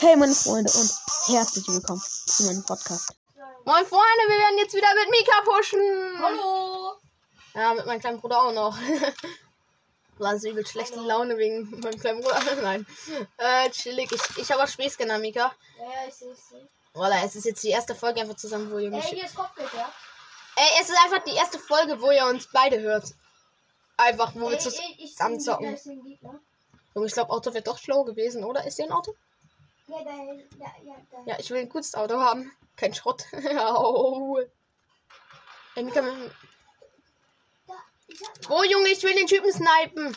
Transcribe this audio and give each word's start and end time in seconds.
Hey 0.00 0.14
meine 0.14 0.32
Freunde 0.32 0.70
und 0.78 0.92
herzlich 1.26 1.66
willkommen 1.66 2.00
zu 2.00 2.44
meinem 2.44 2.64
Podcast. 2.64 3.16
Moin 3.64 3.84
Freunde, 3.84 4.24
wir 4.28 4.38
werden 4.38 4.58
jetzt 4.58 4.72
wieder 4.72 4.86
mit 4.94 5.10
Mika 5.10 5.40
pushen. 5.44 6.22
Hallo! 6.22 6.92
Ja, 7.52 7.74
mit 7.74 7.84
meinem 7.84 7.98
kleinen 7.98 8.20
Bruder 8.20 8.40
auch 8.40 8.52
noch. 8.52 8.78
War 10.18 10.38
so 10.38 10.50
übel 10.50 10.64
schlechte 10.64 11.00
Laune 11.00 11.36
wegen 11.36 11.68
meinem 11.80 11.98
kleinen 11.98 12.20
Bruder. 12.20 12.40
Nein. 12.62 12.86
Äh, 13.38 13.70
chillig. 13.70 14.12
Ich, 14.12 14.38
ich 14.38 14.52
habe 14.52 14.62
auch 14.62 14.68
Späßscanner, 14.68 15.18
Mika. 15.18 15.52
Ja, 15.78 15.84
ja, 15.84 16.08
ich 16.08 16.14
sehe 16.14 16.30
es. 16.30 16.54
Voilà, 16.94 17.24
es 17.24 17.34
ist 17.34 17.46
jetzt 17.46 17.64
die 17.64 17.70
erste 17.70 17.96
Folge 17.96 18.20
einfach 18.20 18.36
zusammen, 18.36 18.70
wo 18.70 18.78
ihr 18.78 18.92
mich. 18.92 19.04
Ey, 19.04 19.16
hier 19.16 19.24
ist 19.24 19.34
Kopfgeld, 19.34 19.72
ja? 19.74 19.92
Ey, 20.54 20.80
es 20.80 20.90
ist 20.90 20.98
einfach 21.04 21.24
die 21.24 21.34
erste 21.34 21.58
Folge, 21.58 22.00
wo 22.00 22.12
ihr 22.12 22.24
uns 22.26 22.48
beide 22.52 22.80
hört. 22.80 23.14
Einfach, 23.96 24.32
wo 24.36 24.48
wir 24.48 24.58
Ey, 24.58 24.60
zusammen 24.60 24.94
ey, 24.96 25.04
ich 25.04 25.44
zocken. 25.44 25.76
Junge, 26.94 27.06
ich 27.08 27.12
glaube, 27.12 27.32
Auto 27.32 27.52
wäre 27.52 27.64
doch 27.64 27.78
schlau 27.78 28.04
gewesen, 28.04 28.44
oder? 28.44 28.64
Ist 28.64 28.76
hier 28.76 28.84
ein 28.84 28.92
Auto? 28.92 29.12
Ja, 29.88 30.04
da, 30.04 30.10
ja, 30.10 30.74
ja, 30.84 30.96
da. 31.10 31.16
Ja, 31.24 31.38
ich 31.38 31.50
will 31.50 31.60
ein 31.60 31.68
gutes 31.68 31.94
Auto 31.94 32.20
haben. 32.20 32.52
Kein 32.76 32.94
Schrott. 32.94 33.24
Da 37.66 37.74
ich 38.06 38.20
hab 38.22 38.50
Wo, 38.50 38.62
Junge, 38.64 38.88
ich 38.88 39.02
will 39.02 39.14
den 39.14 39.26
Typen 39.26 39.52
snipen. 39.52 40.16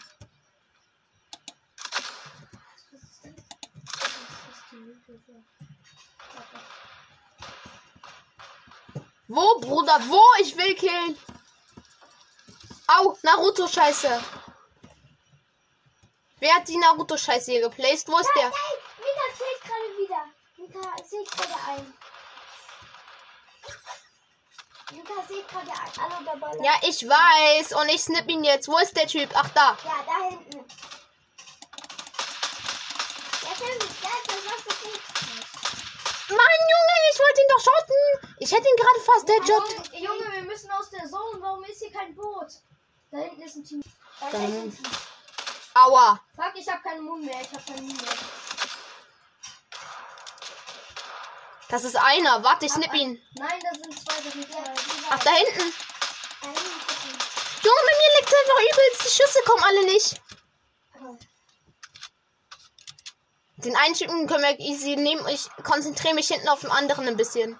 Wo, 9.27 9.59
Bruder? 9.61 9.99
Wo? 10.07 10.21
Ich 10.41 10.57
will 10.57 10.75
killen. 10.75 11.17
Au, 12.87 13.17
Naruto-Scheiße. 13.23 14.21
Wer 16.39 16.55
hat 16.55 16.67
die 16.67 16.77
Naruto-Scheiße 16.77 17.51
hier 17.51 17.61
geplaced? 17.61 18.09
Wo 18.09 18.17
ist 18.17 18.31
der? 18.35 18.51
Mika 19.11 19.37
zählt 19.37 19.61
gerade 19.61 19.97
wieder. 19.97 20.23
Mika 20.57 21.03
zählt 21.03 21.31
gerade 21.31 21.55
ein. 21.67 21.93
Mika 24.91 25.27
zählt 25.27 25.47
gerade 25.47 25.71
ein. 25.71 25.91
Hallo, 25.99 26.25
der 26.25 26.37
Baller. 26.37 26.63
Ja, 26.63 26.73
ich 26.83 27.07
weiß. 27.07 27.73
Und 27.73 27.89
ich 27.89 28.01
snip 28.01 28.29
ihn 28.29 28.43
jetzt. 28.43 28.67
Wo 28.67 28.77
ist 28.77 28.95
der 28.95 29.07
Typ? 29.07 29.29
Ach, 29.33 29.49
da. 29.49 29.77
Ja, 29.83 30.03
da 30.05 30.29
hinten. 30.29 30.65
Das. 33.41 33.59
Mann, 36.29 36.61
Junge, 36.71 36.97
ich 37.11 37.19
wollte 37.19 37.41
ihn 37.41 37.47
doch 37.49 37.63
schotten. 37.63 38.37
Ich 38.39 38.51
hätte 38.51 38.67
ihn 38.67 38.77
gerade 38.77 39.01
fast 39.01 39.29
headshot. 39.29 39.93
Junge, 39.93 40.05
Junge, 40.05 40.31
wir 40.35 40.43
müssen 40.43 40.71
aus 40.71 40.89
der 40.89 41.05
Zone. 41.05 41.41
Warum 41.41 41.63
ist 41.65 41.79
hier 41.79 41.91
kein 41.91 42.15
Boot? 42.15 42.53
Da 43.11 43.17
hinten 43.17 43.41
ist 43.41 43.55
ein 43.57 43.65
Team. 43.65 43.81
Da 44.19 44.27
ist 44.27 44.33
Da 44.33 44.39
hinten. 44.39 44.83
Team. 44.83 44.91
Aua. 45.73 46.19
Fuck, 46.35 46.53
ich 46.55 46.67
hab 46.69 46.81
keinen 46.83 47.03
Mund 47.03 47.25
mehr. 47.25 47.41
Ich 47.41 47.51
hab 47.51 47.65
keinen 47.65 47.87
Mund 47.87 48.01
mehr. 48.01 48.40
Das 51.71 51.85
ist 51.85 51.95
einer. 51.95 52.43
Warte, 52.43 52.65
ich 52.65 52.71
snip 52.73 52.93
ihn. 52.93 53.21
Nein, 53.35 53.59
da 53.63 53.73
sind 53.73 53.97
zwei. 53.97 54.21
Da 54.21 54.29
sind 54.29 54.51
zwei. 54.51 54.59
Ach, 55.09 55.23
da 55.23 55.31
hinten. 55.31 55.73
Junge, 57.63 57.81
bei 57.85 57.95
mir 57.97 58.11
liegt 58.19 58.33
einfach 58.35 58.61
übelst. 58.71 59.05
Die 59.05 59.23
Schüsse 59.23 59.39
kommen 59.45 59.63
alle 59.63 59.85
nicht. 59.85 60.21
Den 63.63 63.75
einen 63.77 63.93
Typen 63.93 64.27
können 64.27 64.43
wir 64.43 64.59
easy 64.59 64.97
nehmen. 64.97 65.25
Ich 65.29 65.47
konzentriere 65.63 66.15
mich 66.15 66.27
hinten 66.27 66.49
auf 66.49 66.59
den 66.59 66.71
anderen 66.71 67.07
ein 67.07 67.15
bisschen. 67.15 67.57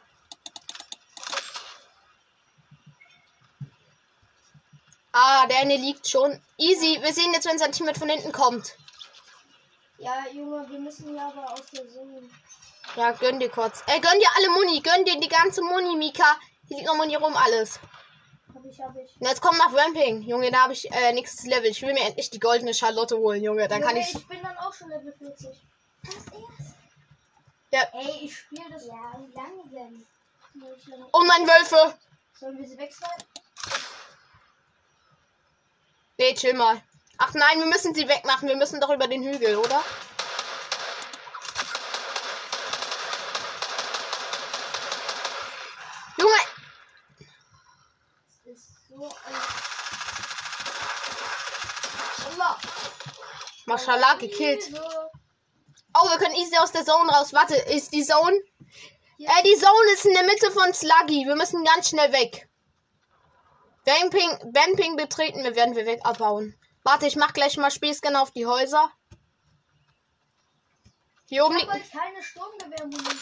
Ah, 5.14 5.48
der 5.48 5.60
eine 5.60 5.78
liegt 5.78 6.10
schon. 6.10 6.42
Easy. 6.58 7.00
Wir 7.02 7.14
sehen 7.14 7.34
jetzt, 7.34 7.46
wenn 7.46 7.60
sein 7.60 7.72
Team 7.72 7.86
mit 7.86 7.98
von 7.98 8.10
hinten 8.10 8.34
kommt. 8.34 8.76
Ja, 10.00 10.26
Junge, 10.34 10.68
wir 10.70 10.80
müssen 10.80 11.16
ja 11.16 11.28
aber 11.28 11.54
aus 11.54 11.68
der 11.72 11.88
Zone. 11.88 12.30
Ja, 12.96 13.12
gönn 13.12 13.40
dir 13.40 13.50
kurz. 13.50 13.84
Ey, 13.88 14.00
gönn 14.00 14.20
dir 14.20 14.28
alle 14.38 14.50
Muni. 14.50 14.82
Gönn 14.82 15.06
dir 15.06 15.20
die 15.20 15.30
ganze 15.30 15.62
Muni, 15.62 15.96
Mika. 15.96 16.38
Hier 16.68 16.78
liegt 16.78 16.88
noch 16.88 16.96
Muni 16.96 17.16
rum, 17.16 17.36
alles. 17.36 17.80
Hab 18.54 18.66
ich, 18.66 18.80
hab 18.82 18.96
ich. 18.96 19.16
Und 19.20 19.28
jetzt 19.28 19.42
komm 19.42 19.58
nach 19.58 19.74
Ramping. 19.74 20.22
Junge, 20.24 20.52
da 20.52 20.64
habe 20.64 20.74
ich 20.74 20.92
äh, 20.92 21.14
nächstes 21.14 21.46
Level. 21.46 21.70
Ich 21.70 21.82
will 21.82 21.94
mir 21.94 22.06
endlich 22.06 22.30
die 22.30 22.40
goldene 22.40 22.74
Charlotte 22.74 23.18
holen, 23.18 23.44
Junge. 23.44 23.68
Dann 23.68 23.82
kann 23.82 23.96
Junge, 23.96 24.08
ich. 24.08 24.16
Ich 24.16 24.28
bin 24.28 24.42
dann 24.42 24.58
auch 24.58 24.74
schon 24.74 24.90
Level 24.90 25.14
40. 25.14 25.50
Das 26.04 26.16
erst. 26.16 26.76
Ja. 27.72 27.82
Ey, 27.94 28.26
ich 28.26 28.38
spiele 28.38 28.66
das. 28.70 28.86
Ja, 28.86 29.18
wie 29.18 29.34
lange 29.34 29.70
denn? 29.72 30.06
Oh 31.14 31.24
nein, 31.24 31.48
Wölfe. 31.48 31.98
Sollen 32.38 32.58
wir 32.58 32.68
sie 32.68 32.78
wechseln? 32.78 33.10
Nee, 36.18 36.34
chill 36.34 36.54
mal. 36.54 36.82
Ach 37.18 37.34
nein, 37.34 37.60
wir 37.60 37.68
müssen 37.68 37.94
sie 37.96 38.08
wegmachen. 38.08 38.48
Wir 38.50 38.58
müssen 38.58 38.82
doch 38.82 38.90
über 38.90 39.08
den 39.08 39.24
Hügel, 39.24 39.56
oder? 39.56 39.82
Junge! 46.18 46.32
Das 48.46 48.56
ist 48.58 48.90
so 48.90 49.06
ein. 49.06 49.36
Allah. 52.34 52.58
Mashallah, 53.72 54.16
gekillt. 54.16 54.70
Oh, 55.94 56.10
wir 56.10 56.18
können 56.18 56.36
easy 56.36 56.58
aus 56.58 56.74
der 56.74 56.84
Zone 56.84 57.10
raus. 57.10 57.32
Warte, 57.32 57.56
ist 57.56 57.94
die 57.94 58.04
Zone? 58.04 58.38
Äh, 59.18 59.44
die 59.44 59.56
Zone 59.56 59.94
ist 59.94 60.06
in 60.06 60.14
der 60.14 60.24
Mitte 60.24 60.52
von 60.52 60.74
Sluggy. 60.74 61.26
Wir 61.26 61.36
müssen 61.38 61.64
ganz 61.64 61.88
schnell 61.90 62.12
weg. 62.12 62.50
Wenn 63.86 64.10
Ping, 64.10 64.52
wenn 64.52 64.76
Ping 64.76 64.98
betreten, 64.98 65.44
wir 65.44 65.56
werden 65.56 65.76
wir 65.76 65.86
weg 65.86 66.02
abbauen. 66.04 66.54
Warte, 66.84 67.08
ich 67.08 67.16
mach 67.16 67.32
gleich 67.32 67.56
mal 67.58 67.72
Spielscan 67.72 68.18
auf 68.18 68.32
die 68.32 68.46
Häuser. 68.46 68.92
Hier 71.28 71.46
oben 71.46 71.56
Ich 71.56 71.64
hab 71.64 71.72
halt 71.72 71.92
keine 71.92 72.22
Sturmgewehrmunition. 72.22 73.20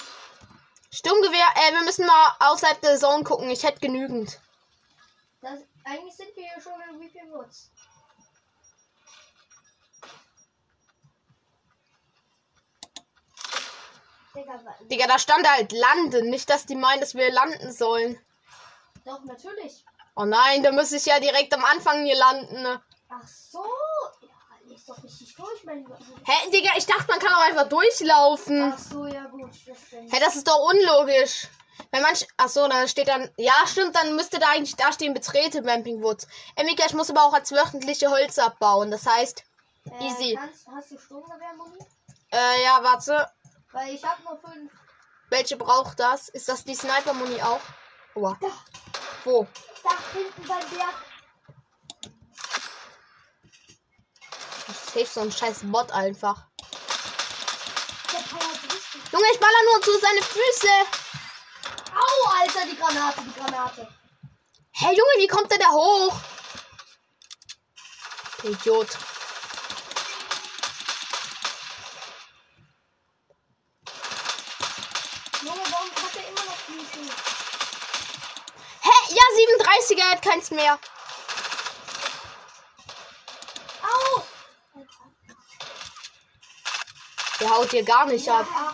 Sturmgewehr. 0.92 1.48
Äh, 1.56 1.74
wir 1.74 1.84
müssen 1.84 2.08
mal 2.08 2.36
außerhalb 2.40 2.82
der 2.82 2.98
Zone 2.98 3.24
gucken. 3.24 3.52
Ich 3.52 3.64
hätte 3.64 3.82
genügend. 3.82 4.40
Das, 5.42 5.60
eigentlich 5.84 6.16
sind 6.16 6.36
wir 6.36 6.44
hier 6.44 6.62
schon 6.62 6.82
in 6.90 7.10
viel 7.10 7.32
Woods. 7.32 7.70
Digga, 14.92 15.08
da 15.08 15.20
stand 15.20 15.48
halt 15.50 15.72
landen. 15.72 16.30
Nicht, 16.30 16.50
dass 16.50 16.66
die 16.66 16.76
meinen, 16.76 17.00
dass 17.00 17.16
wir 17.16 17.32
landen 17.32 17.72
sollen. 17.72 18.20
doch, 19.06 19.24
natürlich. 19.24 19.86
Oh 20.16 20.26
nein, 20.26 20.64
da 20.64 20.72
muss 20.72 20.92
ich 20.92 21.06
ja 21.06 21.20
direkt 21.20 21.54
am 21.54 21.64
Anfang 21.64 22.04
hier 22.06 22.16
landen. 22.18 22.62
ne? 22.62 22.82
Ach 23.10 23.28
so. 23.28 23.64
Ja, 24.22 24.28
lies 24.66 24.86
doch 24.86 25.02
richtig 25.04 25.34
durch, 25.36 25.64
mein. 25.64 25.86
Hä, 26.26 26.50
Digga, 26.52 26.72
ich 26.78 26.86
dachte, 26.86 27.06
man 27.08 27.20
kann 27.20 27.34
auch 27.34 27.44
einfach 27.48 27.70
durchlaufen. 27.70 28.74
Ach 28.76 28.78
so, 28.78 29.06
ja 29.08 29.26
gut. 29.28 29.52
Hä, 29.92 30.20
das 30.20 30.36
ist 30.36 30.48
doch 30.48 30.60
unlogisch. 30.70 31.48
Wenn 31.92 32.02
man. 32.02 32.14
Ach 32.38 32.50
so, 32.50 32.68
da 32.68 32.88
steht 32.88 33.08
dann. 33.08 33.30
Ja, 33.38 33.54
stimmt, 33.66 33.96
dann 33.96 34.16
müsste 34.16 34.40
da 34.40 34.50
eigentlich 34.50 34.76
da 34.76 34.92
stehen, 34.92 35.14
betrete 35.14 35.64
Ramping 35.66 36.04
Woods. 36.04 36.28
Ey, 36.56 36.66
Mika, 36.66 36.84
ich 36.86 36.94
muss 36.94 37.10
aber 37.10 37.24
auch 37.24 37.34
als 37.34 37.52
wöchentliche 37.52 38.10
Holz 38.10 38.38
abbauen. 38.38 38.92
Das 38.92 39.06
heißt. 39.06 39.44
Äh, 39.86 40.06
easy. 40.06 40.36
Kannst, 40.38 40.68
hast 40.68 40.92
du 40.92 40.98
Sturmgewehrmuni? 41.00 41.80
Äh, 42.32 42.64
ja, 42.64 42.80
warte. 42.84 43.28
Weil 43.72 43.94
ich 43.96 44.04
hab 44.04 44.20
nur 44.24 44.40
fünf. 44.40 44.72
Welche 45.30 45.58
braucht 45.58 46.00
das? 46.00 46.30
Ist 46.30 46.50
das 46.50 46.64
die 46.64 46.76
Sniper-Muni 46.76 47.42
auch? 47.42 47.62
Oha. 48.16 48.38
Da, 48.42 48.48
Wo? 49.26 49.48
da 49.84 49.92
hinten 50.14 50.48
beim 50.48 50.70
Berg. 50.70 50.96
Safe 54.94 55.06
so 55.06 55.22
ein 55.22 55.32
scheiß 55.32 55.60
Bot 55.64 55.92
einfach. 55.92 56.46
Junge, 59.12 59.26
ich 59.34 59.40
baller 59.40 59.64
nur 59.72 59.82
zu 59.82 59.92
seine 60.00 60.22
Füße. 60.22 60.70
Au, 61.96 62.30
Alter, 62.40 62.66
die 62.66 62.76
Granate, 62.78 63.22
die 63.22 63.40
Granate. 63.40 63.88
Hä, 64.72 64.86
Junge, 64.86 65.14
wie 65.18 65.28
kommt 65.28 65.52
der 65.52 65.60
da 65.60 65.70
hoch? 65.70 66.20
Idiot. 68.44 68.88
Junge, 75.42 75.64
warum 75.72 75.90
hat 75.92 76.16
er 76.16 76.30
immer 76.30 76.46
noch 76.46 76.58
Fließen? 76.66 76.88
Hä? 78.82 79.16
Ja, 79.16 79.24
37er 79.36 80.00
er 80.00 80.12
hat 80.12 80.22
keins 80.22 80.52
mehr. 80.52 80.80
Au! 83.84 84.24
Der 87.40 87.50
haut 87.50 87.72
dir 87.72 87.84
gar 87.84 88.06
nicht 88.06 88.28
ab. 88.30 88.46
Ja, 88.54 88.74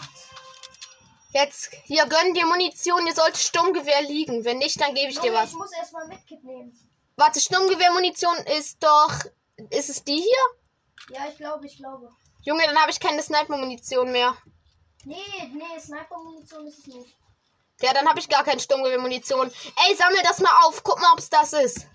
Jetzt, 1.35 1.69
hier, 1.83 2.05
gönn 2.05 2.33
dir 2.33 2.45
Munition. 2.45 3.03
Hier 3.03 3.13
sollte 3.13 3.37
Sturmgewehr 3.37 4.03
liegen. 4.03 4.45
Wenn 4.45 4.59
nicht, 4.59 4.79
dann 4.79 4.95
gebe 4.95 5.09
ich 5.11 5.19
dir 5.19 5.27
Junge, 5.27 5.39
was. 5.39 5.49
ich 5.49 5.57
muss 5.57 5.73
erstmal 5.73 6.07
Medkit 6.07 6.41
nehmen. 6.45 6.71
Warte, 7.17 7.41
Sturmgewehrmunition 7.41 8.37
ist 8.57 8.81
doch. 8.81 9.11
Ist 9.69 9.89
es 9.89 10.01
die 10.05 10.15
hier? 10.15 11.17
Ja, 11.17 11.27
ich 11.29 11.35
glaube, 11.35 11.65
ich 11.65 11.75
glaube. 11.75 12.09
Junge, 12.43 12.63
dann 12.63 12.77
habe 12.77 12.89
ich 12.89 13.01
keine 13.01 13.21
Sniper-Munition 13.21 14.13
mehr. 14.13 14.37
Nee, 15.03 15.17
nee, 15.51 15.77
Sniper-Munition 15.77 16.67
ist 16.67 16.79
es 16.79 16.87
nicht. 16.87 17.17
Ja, 17.81 17.93
dann 17.93 18.07
habe 18.07 18.19
ich 18.19 18.29
gar 18.29 18.43
keine 18.43 18.59
Sturmgewehrmunition. 18.59 19.51
Ey, 19.87 19.95
sammel 19.95 20.21
das 20.23 20.39
mal 20.39 20.51
auf. 20.65 20.81
Guck 20.83 20.99
mal, 21.01 21.11
ob 21.13 21.19
es 21.19 21.29
das 21.29 21.53
ist. 21.53 21.87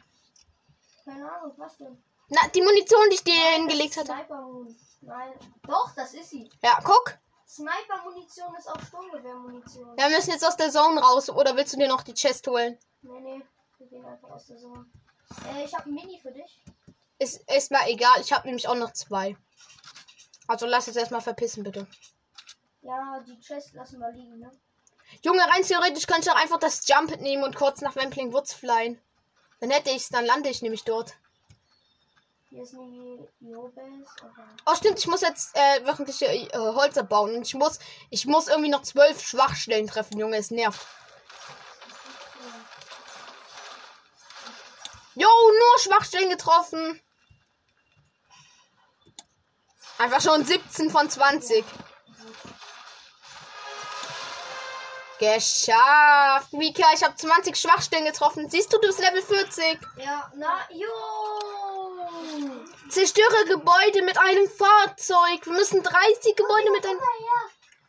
Keine 1.04 1.30
Ahnung, 1.30 1.54
was 1.56 1.78
denn? 1.78 2.02
Na, 2.28 2.46
die 2.54 2.62
Munition, 2.62 3.08
die 3.10 3.14
ich 3.14 3.24
dir 3.24 3.34
Nein, 3.34 3.60
hingelegt 3.68 3.96
hatte. 3.96 4.14
Nein. 5.00 5.32
Doch, 5.66 5.94
das 5.96 6.14
ist 6.14 6.30
sie. 6.30 6.50
Ja, 6.62 6.78
guck. 6.84 7.18
Sniper-Munition 7.48 8.54
ist 8.56 8.68
auch 8.68 8.80
Sturmgewehr-Munition. 8.80 9.96
Ja, 9.98 10.08
wir 10.08 10.16
müssen 10.16 10.30
jetzt 10.30 10.46
aus 10.46 10.56
der 10.56 10.70
Zone 10.70 11.00
raus. 11.00 11.28
Oder 11.30 11.56
willst 11.56 11.72
du 11.72 11.78
dir 11.78 11.88
noch 11.88 12.02
die 12.02 12.14
Chest 12.14 12.46
holen? 12.46 12.78
Nee, 13.02 13.20
nee. 13.20 13.42
Wir 13.78 13.86
gehen 13.88 14.04
einfach 14.04 14.30
aus 14.30 14.46
der 14.46 14.58
Zone. 14.58 14.86
Äh, 15.52 15.64
ich 15.64 15.74
habe 15.74 15.88
ein 15.88 15.94
Mini 15.94 16.20
für 16.20 16.30
dich. 16.30 16.62
Ist, 17.18 17.42
ist 17.50 17.70
mal 17.72 17.88
egal. 17.88 18.20
Ich 18.20 18.32
habe 18.32 18.46
nämlich 18.46 18.68
auch 18.68 18.76
noch 18.76 18.92
zwei. 18.92 19.36
Also 20.46 20.66
lass 20.66 20.86
jetzt 20.86 20.96
erstmal 20.96 21.20
verpissen, 21.20 21.64
bitte. 21.64 21.86
Ja, 22.82 23.20
die 23.26 23.38
Chest 23.40 23.72
lassen 23.72 23.98
wir 23.98 24.12
liegen, 24.12 24.38
ne? 24.38 24.50
Junge, 25.22 25.43
rein 25.43 25.62
theoretisch 25.62 26.06
könnte 26.06 26.22
ich 26.22 26.31
auch 26.31 26.40
einfach 26.40 26.58
das 26.58 26.87
Jump 26.88 27.20
nehmen 27.20 27.44
und 27.44 27.55
kurz 27.55 27.82
nach 27.82 27.96
Wampling 27.96 28.32
Woods 28.32 28.55
flyen. 28.55 29.00
Dann 29.61 29.70
hätte 29.70 29.90
ich's, 29.90 30.08
dann 30.08 30.25
lande 30.25 30.49
ich 30.49 30.62
nämlich 30.62 30.84
dort. 30.84 31.14
Hier 32.49 32.62
ist 32.62 32.75
eine 32.75 33.28
Jo-Base. 33.40 34.06
Okay. 34.17 34.43
Oh, 34.67 34.75
stimmt, 34.75 34.99
ich 34.99 35.06
muss 35.06 35.20
jetzt 35.20 35.55
äh, 35.55 35.87
wöchentliche 35.87 36.26
äh, 36.26 36.58
Holz 36.58 36.96
abbauen. 36.96 37.37
Und 37.37 37.46
ich 37.46 37.55
muss, 37.55 37.78
ich 38.08 38.26
muss 38.26 38.49
irgendwie 38.49 38.70
noch 38.70 38.82
zwölf 38.82 39.20
Schwachstellen 39.20 39.87
treffen, 39.87 40.19
Junge. 40.19 40.37
Es 40.37 40.50
nervt. 40.50 40.84
Jo, 45.14 45.28
nur 45.28 45.78
Schwachstellen 45.81 46.31
getroffen. 46.31 47.00
Einfach 49.99 50.23
schon 50.23 50.44
17 50.44 50.90
von 50.90 51.11
20. 51.11 51.64
Geschafft. 55.20 56.52
Mika, 56.55 56.87
ich 56.94 57.05
habe 57.05 57.14
20 57.14 57.55
Schwachstellen 57.55 58.06
getroffen. 58.06 58.49
Siehst 58.49 58.72
du, 58.72 58.78
du 58.78 58.87
bist 58.87 59.00
Level 59.00 59.20
40. 59.20 59.78
Ja, 59.99 60.32
na, 60.34 60.67
jo! 60.70 60.88
Zerstöre 62.88 63.44
Gebäude 63.46 64.02
mit 64.02 64.17
einem 64.19 64.49
Fahrzeug. 64.49 65.44
Wir 65.44 65.52
müssen 65.52 65.82
30 65.82 66.34
Gebäude 66.34 66.70
mit 66.72 66.87
einem... 66.87 66.99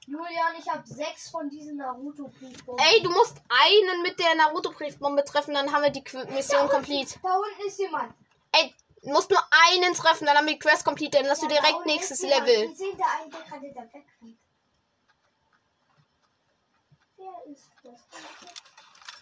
Julian, 0.08 0.56
ich 0.60 0.70
habe 0.70 0.84
sechs 0.86 1.30
von 1.30 1.50
diesen 1.50 1.78
Naruto-Briefbomben. 1.78 2.86
Ey, 2.86 3.02
du 3.02 3.10
musst 3.12 3.38
einen 3.48 4.02
mit 4.02 4.20
der 4.20 4.36
Naruto-Briefbombe 4.36 5.24
treffen, 5.24 5.54
dann 5.54 5.72
haben 5.72 5.84
wir 5.84 5.90
die 5.90 6.04
Qu 6.04 6.18
Mission 6.32 6.68
complete. 6.68 7.18
Da 7.24 7.38
unten 7.38 7.66
ist 7.66 7.80
jemand. 7.80 8.14
Ey, 8.52 8.76
du 9.04 9.10
musst 9.10 9.30
nur 9.30 9.40
einen 9.70 9.94
treffen, 9.94 10.26
dann 10.26 10.36
haben 10.36 10.48
wir 10.48 10.54
die 10.56 10.60
Quest 10.60 10.84
complete, 10.84 11.20
dann 11.20 11.30
hast 11.30 11.42
du 11.42 11.48
Ja, 11.48 11.56
da 11.56 11.62
direkt 11.62 11.86
nächstes. 11.86 12.22
Level. 12.24 12.46
Wir 12.46 12.76
sehen 12.76 12.98
da 12.98 13.06
einen, 13.22 13.32
der 13.32 13.40
gerade 13.42 13.72
da 13.74 13.82
wegfliegt. 13.84 14.31
Wer 17.22 17.54
ist 17.54 17.70
das? 17.84 18.02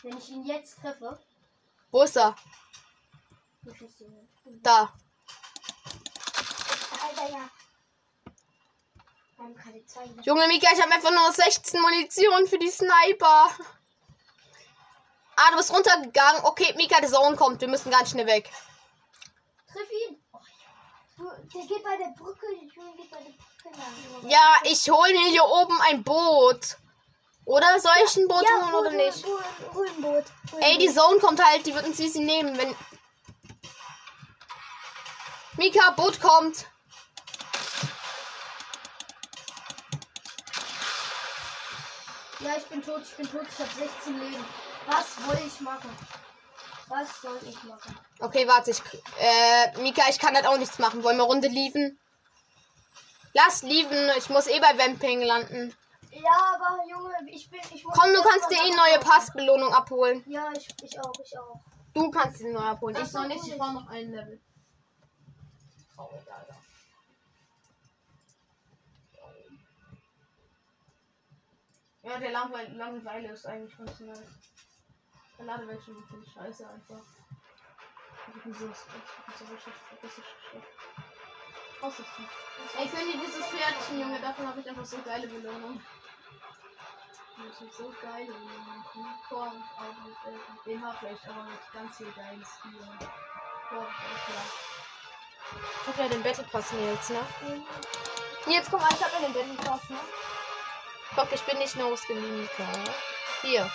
Wenn 0.03 0.17
ich 0.17 0.29
ihn 0.29 0.45
jetzt 0.45 0.79
treffe, 0.79 1.19
Wo 1.91 2.03
ist 2.03 2.15
er? 2.15 2.33
Da. 4.63 4.93
Alter, 7.03 7.29
ja. 7.29 7.49
Junge 10.23 10.47
Mika, 10.47 10.69
ich 10.73 10.81
habe 10.81 10.93
einfach 10.93 11.11
nur 11.11 11.27
noch 11.27 11.33
16 11.33 11.81
Munition 11.81 12.47
für 12.47 12.57
die 12.57 12.69
Sniper. 12.69 13.49
Ah, 15.35 15.51
du 15.51 15.57
bist 15.57 15.73
runtergegangen. 15.73 16.45
Okay, 16.45 16.73
Mika, 16.77 17.01
der 17.01 17.09
Zone 17.09 17.35
kommt. 17.35 17.59
Wir 17.59 17.67
müssen 17.67 17.91
ganz 17.91 18.11
schnell 18.11 18.27
weg. 18.27 18.49
Triff 19.71 19.89
ihn! 20.07 20.21
Oh, 20.33 21.31
der 21.53 21.65
geht 21.65 21.83
bei 21.83 21.97
der 21.97 22.13
Brücke, 22.17 22.45
der 22.47 22.95
geht 22.95 23.11
bei 23.11 23.17
der 23.17 23.31
Brücke 23.31 23.77
lang. 23.77 24.29
Ja, 24.29 24.55
ich 24.63 24.89
hole 24.89 25.11
mir 25.11 25.29
hier 25.29 25.45
oben 25.45 25.81
ein 25.81 26.01
Boot. 26.03 26.77
Oder 27.49 27.79
soll 27.79 27.91
ich 28.05 28.15
ein 28.15 28.27
Boot 28.27 28.45
holen 28.45 28.75
oder 28.75 28.91
nicht? 28.91 29.25
Hol 29.25 29.89
Boot. 29.97 30.23
Hol 30.51 30.59
ein 30.59 30.61
Ey, 30.61 30.77
die 30.77 30.85
Boot. 30.85 30.95
Zone 30.95 31.19
kommt 31.19 31.43
halt. 31.43 31.65
Die 31.65 31.73
wird 31.73 31.83
uns 31.83 31.99
easy 31.99 32.19
nehmen, 32.19 32.55
wenn... 32.55 32.75
Mika, 35.57 35.89
Boot 35.97 36.21
kommt. 36.21 36.67
Ja, 42.39 42.55
ich 42.55 42.65
bin 42.65 42.83
tot, 42.83 43.01
ich 43.03 43.15
bin 43.15 43.31
tot, 43.31 43.47
ich 43.51 43.59
habe 43.59 43.69
16 43.75 44.19
Leben. 44.19 44.45
Was 44.85 45.15
soll 45.15 45.47
ich 45.47 45.59
machen? 45.61 45.89
Was 46.87 47.19
soll 47.19 47.39
ich 47.47 47.63
machen? 47.63 47.99
Okay, 48.19 48.47
warte, 48.47 48.69
ich. 48.69 48.81
Äh, 49.19 49.81
Mika, 49.81 50.03
ich 50.07 50.19
kann 50.19 50.35
halt 50.35 50.45
auch 50.45 50.57
nichts 50.59 50.77
machen. 50.77 51.03
Wollen 51.03 51.17
wir 51.17 51.23
Runde 51.23 51.47
lieven? 51.47 51.99
Lass 53.33 53.63
lieven, 53.63 54.11
ich 54.19 54.29
muss 54.29 54.45
eh 54.45 54.59
bei 54.59 54.77
Vamping 54.77 55.23
landen. 55.23 55.75
Ja, 56.11 56.55
aber 56.55 56.83
Junge, 56.89 57.13
ich 57.31 57.49
bin. 57.49 57.59
Ich 57.73 57.83
Komm, 57.83 58.13
du 58.13 58.21
kannst 58.23 58.49
dir 58.49 58.57
eh 58.57 58.75
neue. 58.75 58.99
Passbelohnung 58.99 59.73
abholen. 59.73 60.23
Ja, 60.27 60.51
ich, 60.51 60.67
ich 60.83 60.99
auch, 60.99 61.13
ich 61.23 61.37
auch. 61.37 61.59
Du 61.93 62.09
kannst 62.11 62.39
dir 62.39 62.51
neu 62.51 62.59
abholen. 62.59 62.95
Ach 62.97 63.03
Ich 63.03 63.09
so, 63.11 63.19
noch 63.19 63.27
nicht, 63.27 63.47
ich 63.47 63.57
brauche 63.57 63.73
noch 63.73 63.87
ein 63.89 64.11
Level. 64.11 64.39
Traurig, 65.95 66.31
Alter. 66.31 66.55
Ja, 72.01 72.17
der 72.17 72.31
Langweil 72.31 72.73
Langeweile 72.75 73.29
ist 73.29 73.45
eigentlich 73.45 73.77
ganz 73.77 73.99
nice. 73.99 74.23
Der 75.37 75.45
Ladebildschirm 75.45 76.03
finde 76.07 76.25
ich 76.25 76.33
scheiße 76.33 76.67
einfach. 76.67 77.01
Ich 78.35 78.43
bin 78.43 78.53
so, 78.53 78.65
ich 78.65 78.85
bin 78.85 79.47
so 79.47 79.53
richtig, 79.53 79.73
richtig 80.03 80.23
schlecht. 80.49 80.67
Aussichten. 81.81 82.29
Ey, 82.77 82.87
können 82.87 83.11
die 83.11 83.19
dieses 83.19 83.45
fertig, 83.45 83.99
Junge? 83.99 84.19
Davon 84.19 84.47
habe 84.47 84.59
ich 84.59 84.69
einfach 84.69 84.85
so 84.85 84.97
geile 85.03 85.27
Belohnung. 85.27 85.81
Ich 87.39 87.61
hab 87.61 87.73
so 87.73 87.93
geile 88.01 88.25
Belohnung. 88.25 88.83
Korn, 89.29 89.63
auch 89.77 89.95
mit 90.05 90.73
äh, 90.73 90.77
BH 90.77 90.93
vielleicht, 90.99 91.29
aber 91.29 91.43
mit 91.43 91.59
ganz 91.73 91.97
viel. 91.97 92.11
Korn, 93.69 93.87
klar. 93.87 94.45
Ich 95.81 95.87
hab 95.87 95.97
ja 95.97 96.07
den 96.09 96.23
Battle 96.23 96.43
Pass 96.51 96.71
mir 96.73 96.91
jetzt, 96.91 97.09
ne? 97.09 97.25
Jetzt 98.47 98.69
guck 98.69 98.81
mal, 98.81 98.89
ich 98.91 99.03
hab 99.03 99.13
ja 99.13 99.19
den 99.19 99.33
Battle 99.33 99.55
Pass, 99.55 99.89
ne? 99.89 99.97
Guck, 101.15 101.31
ich 101.31 101.41
bin 101.41 101.57
nicht 101.57 101.75
nur 101.75 101.89
Mika. 101.89 102.67
Hier. 103.41 103.71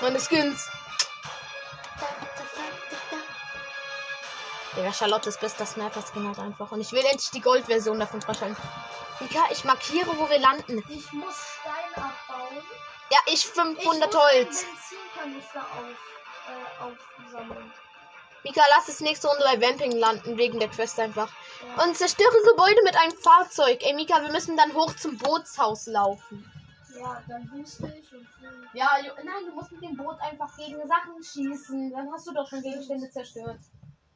Meine 0.00 0.20
Skins. 0.20 0.68
Ja, 4.76 4.92
Charlotte 4.92 5.30
ist 5.30 5.40
bester 5.40 5.64
Sniper-Skin 5.64 6.26
halt 6.26 6.38
einfach. 6.38 6.70
Und 6.70 6.82
ich 6.82 6.92
will 6.92 7.04
endlich 7.04 7.30
die 7.30 7.40
Gold-Version 7.40 7.98
davon 7.98 8.20
freischalten. 8.20 8.56
Mika, 9.20 9.40
ich 9.50 9.64
markiere, 9.64 10.18
wo 10.18 10.28
wir 10.28 10.38
landen. 10.38 10.84
Ich 10.90 11.10
muss. 11.12 11.58
Ja, 13.16 13.32
ich 13.32 13.44
Ich 13.44 13.46
500 13.46 13.78
muss 13.84 14.02
einen 14.02 14.12
Holz. 14.12 14.66
Auf, 16.80 16.92
äh. 17.34 17.54
Mika, 18.44 18.62
lass 18.76 18.88
es 18.88 19.00
nächste 19.00 19.28
Runde 19.28 19.42
bei 19.44 19.60
Vamping 19.60 19.92
landen, 19.92 20.36
wegen 20.36 20.58
der 20.60 20.68
Quest 20.68 21.00
einfach. 21.00 21.32
Ja. 21.76 21.84
Und 21.84 21.96
zerstöre 21.96 22.36
Gebäude 22.50 22.80
mit 22.84 22.94
einem 22.96 23.16
Fahrzeug. 23.16 23.82
Ey, 23.82 23.94
Mika, 23.94 24.20
wir 24.22 24.30
müssen 24.30 24.56
dann 24.56 24.72
hoch 24.74 24.94
zum 24.96 25.16
Bootshaus 25.16 25.86
laufen. 25.86 26.52
Ja, 26.94 27.22
dann 27.26 27.48
booste 27.48 27.92
ich 27.98 28.12
und. 28.12 28.26
Ja, 28.74 28.90
nein, 29.24 29.46
du 29.46 29.52
musst 29.52 29.72
mit 29.72 29.82
dem 29.82 29.96
Boot 29.96 30.20
einfach 30.20 30.54
gegen 30.56 30.86
Sachen 30.86 31.22
schießen. 31.22 31.90
Dann 31.90 32.12
hast 32.12 32.26
du 32.26 32.34
doch 32.34 32.48
schon 32.48 32.62
Gegenstände 32.62 33.10
zerstört. 33.10 33.60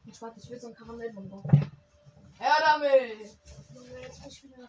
Ich 0.04 0.20
warte, 0.20 0.38
ich 0.40 0.50
will 0.50 0.60
so 0.60 0.68
ein 0.68 0.74
Karamellbonbon. 0.74 1.42
Ja, 2.38 2.56
damit. 2.64 3.18
Jetzt 3.20 4.22
muss 4.22 4.32
ich 4.32 4.44
wieder 4.44 4.68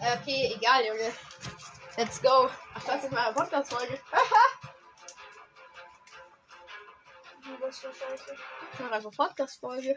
Okay, 0.00 0.54
egal, 0.54 0.86
Junge. 0.86 1.12
Let's 1.96 2.22
go. 2.22 2.48
Ach, 2.74 2.84
das 2.84 3.04
ist 3.04 3.12
meine 3.12 3.34
Podcast-Folge. 3.34 3.98
Du 7.44 7.64
bist 7.64 7.80
so 7.80 7.88
scheiße. 7.88 8.36
Ich 8.74 8.78
mache 8.80 8.92
einfach 8.92 9.10
Podcast-Folge. 9.10 9.96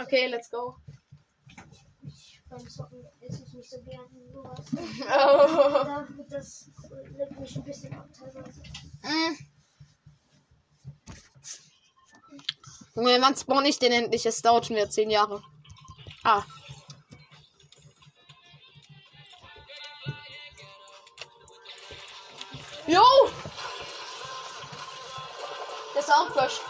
Okay, 0.00 0.28
let's 0.28 0.48
go. 0.50 0.76
Ich 2.02 2.40
beim 2.48 2.68
Zocken 2.68 3.04
esse 3.20 3.42
ich 3.42 3.52
nicht 3.52 3.68
so 3.68 3.82
gern 3.82 4.06
sowas. 4.32 4.64
Oh. 5.02 6.22
Das 6.30 6.70
lenkt 7.16 7.40
mich 7.40 7.56
ein 7.56 7.64
bisschen 7.64 7.92
ab 7.94 8.08
teilweise. 8.16 8.62
Mm. 9.02 9.36
Junge, 12.94 13.20
wann 13.20 13.36
spawn 13.36 13.64
ich 13.64 13.80
den 13.80 13.92
endlich? 13.92 14.24
Es 14.24 14.42
dauert 14.42 14.66
schon 14.66 14.76
wieder 14.76 14.90
10 14.90 15.10
Jahre. 15.10 15.42
Ah. 16.22 16.44
Der 26.22 26.30
Soundcrush. 26.30 26.60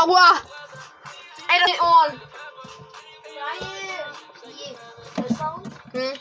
Aua! 0.00 0.42
Ey, 1.48 1.60
das 1.66 1.80
Ohren. 1.80 2.20
Hm. 5.92 6.12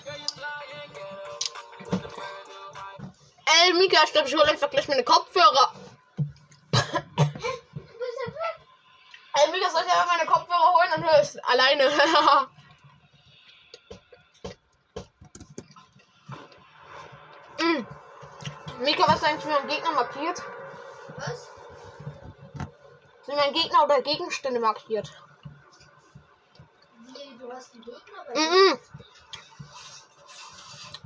Ey, 3.46 3.74
Mika, 3.74 4.04
ich 4.04 4.12
glaube, 4.14 4.28
ich 4.30 4.36
hole 4.36 4.46
einfach 4.46 4.70
gleich 4.70 4.88
meine 4.88 5.04
Kopfhörer. 5.04 5.74
Ey, 9.34 9.52
Mika, 9.52 9.70
soll 9.70 9.84
ich 9.86 9.92
einfach 9.92 10.08
meine 10.08 10.26
Kopfhörer 10.26 10.74
holen? 10.74 10.90
Dann 10.92 11.04
höre 11.04 11.22
ich 11.22 11.46
alleine. 11.46 11.92
mm. 17.66 17.88
Mika, 18.80 19.08
was 19.08 19.16
ist 19.16 19.24
eigentlich 19.24 19.44
für 19.44 19.58
ein 19.58 19.68
Gegner 19.68 19.92
markiert? 19.92 20.42
Was? 21.18 21.50
Sind 23.26 23.38
mein 23.38 23.54
Gegner 23.54 23.84
oder 23.84 24.02
Gegenstände 24.02 24.60
markiert? 24.60 25.12
Wie, 27.00 27.38
du 27.38 27.52
hast 27.52 27.74
die 27.74 27.80
Gegner 27.80 28.26
bei 28.28 28.40
Mhm. 28.40 28.80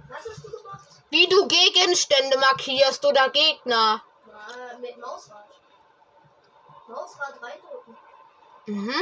Was 0.09 0.29
hast 0.29 0.43
du 0.43 0.51
gemacht? 0.51 0.87
Wie 1.11 1.27
du 1.27 1.47
Gegenstände 1.47 2.37
markierst 2.37 3.05
oder 3.05 3.29
Gegner. 3.29 4.01
Na, 4.25 4.77
mit 4.79 4.97
Mausrad. 4.97 5.45
Mausrad 6.87 7.41
reindrücken. 7.41 7.97
Mhm. 8.65 8.93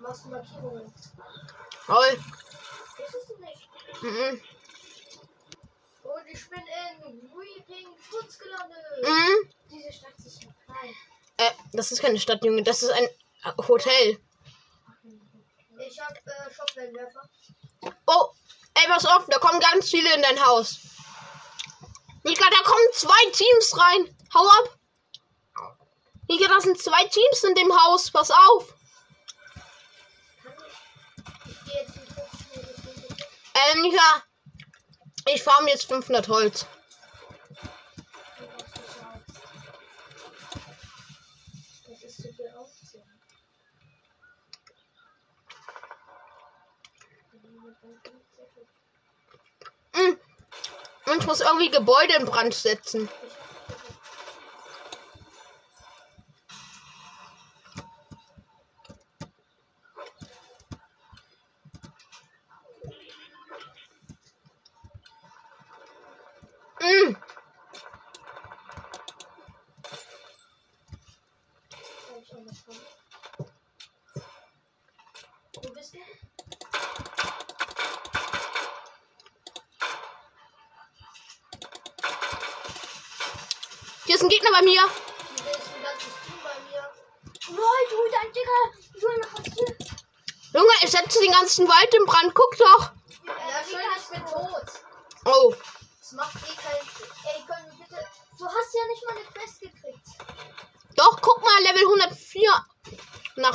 Machst 0.00 0.24
du 0.24 0.28
Markierungen. 0.30 0.94
Toll. 1.86 2.18
Wusstest 2.98 3.30
du 3.30 3.36
nicht? 3.38 3.68
Mhm. 4.02 4.42
Ich 6.32 6.48
bin 6.48 6.60
in 6.60 7.22
Weeping 7.32 7.88
Woods 8.10 8.38
gelandet. 8.38 8.78
Mhm. 9.02 9.52
Diese 9.70 9.92
Stadt 9.92 10.14
ist 10.18 10.44
ja 10.44 10.50
klein. 10.64 10.94
Äh, 11.38 11.50
das 11.72 11.90
ist 11.90 12.00
keine 12.00 12.20
Stadt, 12.20 12.44
Junge. 12.44 12.62
Das 12.62 12.82
ist 12.82 12.90
ein 12.90 13.08
Hotel. 13.66 14.20
Ich 15.78 16.00
hab 16.00 16.16
äh, 16.16 16.54
Schockwellenwerfer. 16.54 17.28
Oh, 18.06 18.28
ey, 18.74 18.86
pass 18.86 19.06
auf, 19.06 19.26
da 19.26 19.38
kommen 19.38 19.58
ganz 19.60 19.90
viele 19.90 20.14
in 20.14 20.22
dein 20.22 20.44
Haus. 20.46 20.78
Nika, 22.22 22.48
da 22.50 22.62
kommen 22.62 22.86
zwei 22.92 23.30
Teams 23.32 23.76
rein. 23.78 24.16
Hau 24.34 24.46
ab. 24.46 24.78
Nika, 26.28 26.48
da 26.48 26.60
sind 26.60 26.80
zwei 26.80 27.04
Teams 27.06 27.44
in 27.44 27.54
dem 27.54 27.72
Haus. 27.72 28.10
Pass 28.10 28.30
auf. 28.30 28.74
Kann 30.42 30.52
ich? 31.44 31.50
Ich 31.50 31.64
gehe 31.64 31.80
jetzt 31.80 31.96
in 31.96 32.06
15 32.06 32.92
Minuten. 32.92 33.16
Äh, 33.54 33.78
Nika, 33.80 34.22
ich 35.26 35.42
farm 35.42 35.66
jetzt 35.68 35.86
500 35.86 36.28
Holz. 36.28 36.66
Mhm. 49.94 50.18
Und 51.06 51.18
ich 51.18 51.26
muss 51.26 51.40
irgendwie 51.40 51.70
Gebäude 51.70 52.14
in 52.14 52.24
Brand 52.24 52.54
setzen. 52.54 53.08
Mhm. 66.80 67.16
Wo 75.62 75.70
bist 75.72 75.94
du? 75.94 75.98
Hier 84.06 84.14
ist 84.16 84.22
ein 84.22 84.28
Gegner 84.28 84.49
bei 84.49 84.49
mir. 84.49 84.49
Hier 84.49 84.49
ist 84.49 84.49
ein 84.49 84.49
ganzes 84.49 84.49
Team 84.49 84.49
bei 84.49 84.49
mir. 84.49 84.49
Lol, 84.49 84.49
du, 84.49 84.49
dein 88.10 88.32
Digga. 88.32 88.56
Junge, 90.52 90.72
ich 90.82 90.90
setze 90.90 91.20
den 91.20 91.32
ganzen 91.32 91.68
Wald 91.68 91.94
in 91.94 92.04
Brand. 92.04 92.34
Guck 92.34 92.56
doch. 92.58 92.92
Ja, 93.24 93.32
schön, 93.68 93.80
ich 93.96 94.08
bin 94.08 94.26
tot. 94.26 94.66
Oh. 95.24 95.54
Das 96.00 96.12
macht 96.12 96.36
eh 96.36 96.54
keinen. 96.56 96.88
Ey, 97.24 97.42
können 97.46 97.66
wir 97.66 97.84
bitte. 97.84 98.04
Du 98.38 98.46
hast 98.46 98.74
ja 98.74 98.86
nicht 98.88 99.04
mal 99.06 99.16
eine 99.16 99.24
Quest 99.26 99.60
gekriegt. 99.60 100.06
Doch, 100.96 101.20
guck 101.20 101.42
mal, 101.42 101.62
Level 101.62 101.82
184. 101.82 102.48
Ah, 102.52 102.66
okay, 102.74 102.98
ja, 103.38 103.46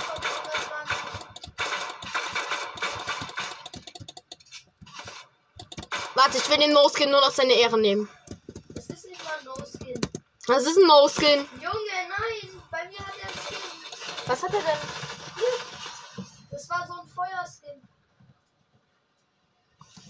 einfach 0.00 0.18
Warte, 6.14 6.38
ich 6.38 6.50
will 6.50 6.58
den 6.58 6.72
No-Skin 6.72 7.10
nur 7.10 7.20
noch 7.20 7.30
seine 7.30 7.54
Ehre 7.54 7.78
nehmen. 7.78 8.08
Das 8.74 8.86
ist 8.86 9.06
nicht 9.06 9.24
mal 9.24 9.38
ein 9.38 9.44
No-Skin. 9.44 10.00
Das 10.48 10.62
ist 10.62 10.78
ein 10.78 10.86
No-Skin. 10.86 11.46
Junge, 11.60 11.98
nein. 12.08 12.62
Bei 12.70 12.88
mir 12.88 12.98
hat 12.98 13.14
er 13.22 13.28
Skin. 13.28 13.58
Was 14.26 14.42
hat 14.42 14.54
er 14.54 14.60
denn? 14.60 16.24
Das 16.50 16.70
war 16.70 16.86
so 16.86 16.94
ein 16.94 17.06
Feuerskin. 17.06 17.86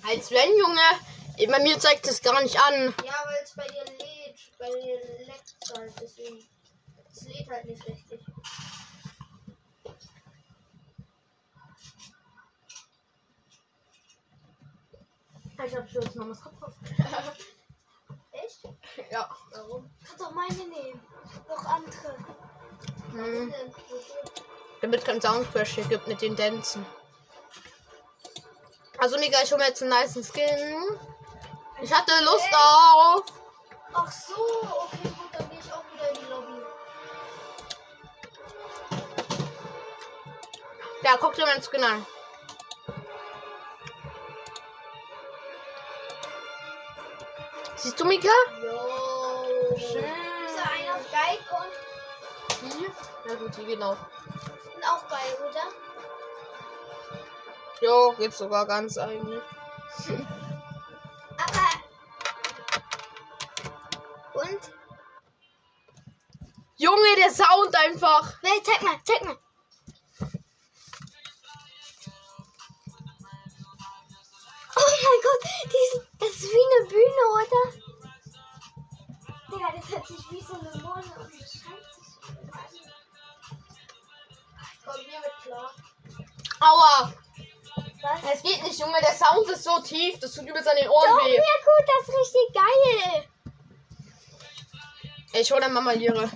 Als 0.09 0.30
wenn, 0.30 0.57
Junge. 0.57 1.50
Bei 1.50 1.59
mir 1.61 1.76
zeigt 1.80 2.07
es 2.07 2.23
gar 2.23 2.40
nicht 2.40 2.57
an. 2.57 2.95
Ja, 3.04 3.14
weil 3.26 3.42
es 3.42 3.52
bei 3.57 3.66
dir 3.66 3.85
lädt. 3.85 4.59
Bei 4.61 4.71
dir 4.71 5.26
leckt 5.26 5.57
halt. 5.76 5.92
Deswegen. 6.00 6.49
Es 7.11 7.23
lädt 7.23 7.50
halt 7.50 7.64
nicht 7.64 7.85
richtig. 7.85 8.25
Ich 15.66 15.76
hab 15.76 15.90
schon 15.90 16.02
jetzt 16.02 16.14
Mamas 16.14 16.40
Kopf 16.40 16.62
auf. 16.62 16.75
Echt? 18.30 18.62
Ja. 19.11 19.28
Warum? 19.52 19.90
Kannst 20.07 20.21
doch 20.21 20.30
meine 20.33 20.54
nehmen. 20.54 21.00
Noch 21.49 21.64
andere. 21.64 22.16
Hm. 23.11 23.50
Denn, 23.52 23.73
wofür? 23.73 24.88
Damit 24.99 25.23
kein 25.23 25.23
Soundcrash 25.23 25.75
hier 25.76 25.85
gibt 25.85 26.09
mit 26.09 26.21
den 26.23 26.35
Dänzen. 26.35 26.85
Also, 28.99 29.17
Mika, 29.19 29.38
ich 29.45 29.52
hole 29.52 29.61
mir 29.61 29.69
jetzt 29.69 29.81
einen 29.81 29.90
nice 29.90 30.14
Skin. 30.14 30.99
Ich 31.81 31.93
hatte 31.93 32.11
Lust 32.25 32.49
auf. 32.52 33.23
Ach 33.95 34.11
so, 34.11 34.35
okay, 34.35 35.09
gut, 35.17 35.28
dann 35.33 35.50
gehe 35.50 35.61
ich 35.61 35.73
auch 35.73 35.85
wieder 35.93 36.09
in 36.09 36.19
die 36.19 36.31
Lobby. 36.31 36.62
Ja, 41.05 41.17
guck 41.21 41.35
dir 41.35 41.47
meinen 41.47 41.62
Skin 41.62 41.85
an. 41.85 42.05
Siehst 47.76 48.00
du, 48.00 48.05
Mika? 48.05 48.28
Jo. 48.64 49.78
Schön. 49.78 50.05
Ist 50.45 50.57
da 50.57 50.64
einer 50.73 50.97
auf 50.97 51.07
und, 51.61 52.73
Die? 52.73 53.28
Ja, 53.28 53.35
gut, 53.37 53.57
die 53.57 53.64
genau. 53.64 53.97
Auch 54.88 55.09
geil, 55.09 55.37
oder? 55.49 55.64
Jo, 57.80 58.12
geht 58.18 58.35
sogar 58.35 58.66
ganz 58.66 58.99
eigentlich. 58.99 59.42
Aber. 61.38 61.68
Und? 64.35 64.61
Junge, 66.76 67.16
der 67.16 67.30
Sound 67.30 67.76
einfach. 67.76 68.42
Nee, 68.42 68.62
zeig 68.64 68.83
mal, 68.83 69.00
zeig 69.04 69.25
mal. 69.25 69.38
Oh 74.76 74.92
mein 75.02 75.21
Gott, 75.23 75.42
dies, 75.64 76.00
das 76.18 76.30
ist 76.30 76.52
wie 76.52 76.66
eine 76.76 76.88
Bühne, 76.88 77.23
oder? 77.35 77.62
Digga, 79.50 79.68
das 79.75 79.88
hört 79.90 80.07
sich 80.07 80.30
wie 80.30 80.40
so 80.40 80.54
eine 80.54 80.71
Mone 80.83 81.14
und 81.18 81.33
so 81.33 81.68
an. 81.68 81.98
Komm 84.90 85.00
hier 85.04 85.21
mit 85.21 85.33
klar. 85.42 85.71
Aua. 86.61 87.12
Was? 88.00 88.35
Es 88.35 88.42
geht 88.42 88.62
nicht, 88.62 88.78
Junge. 88.78 88.99
Der 89.00 89.12
Sound 89.14 89.49
ist 89.50 89.64
so 89.64 89.80
tief. 89.80 90.18
Das 90.21 90.33
tut 90.33 90.49
übelst 90.49 90.68
an 90.68 90.76
den 90.80 90.88
Ohren 90.88 91.18
Doch, 91.18 91.25
weh. 91.26 91.37
ja 91.37 91.42
gut, 91.42 91.87
das 91.87 92.09
ist 92.09 92.14
richtig 92.14 92.54
geil. 92.54 93.28
Ich 95.35 95.52
hole 95.52 95.68
Mama 95.68 95.92
ihre. 95.92 96.30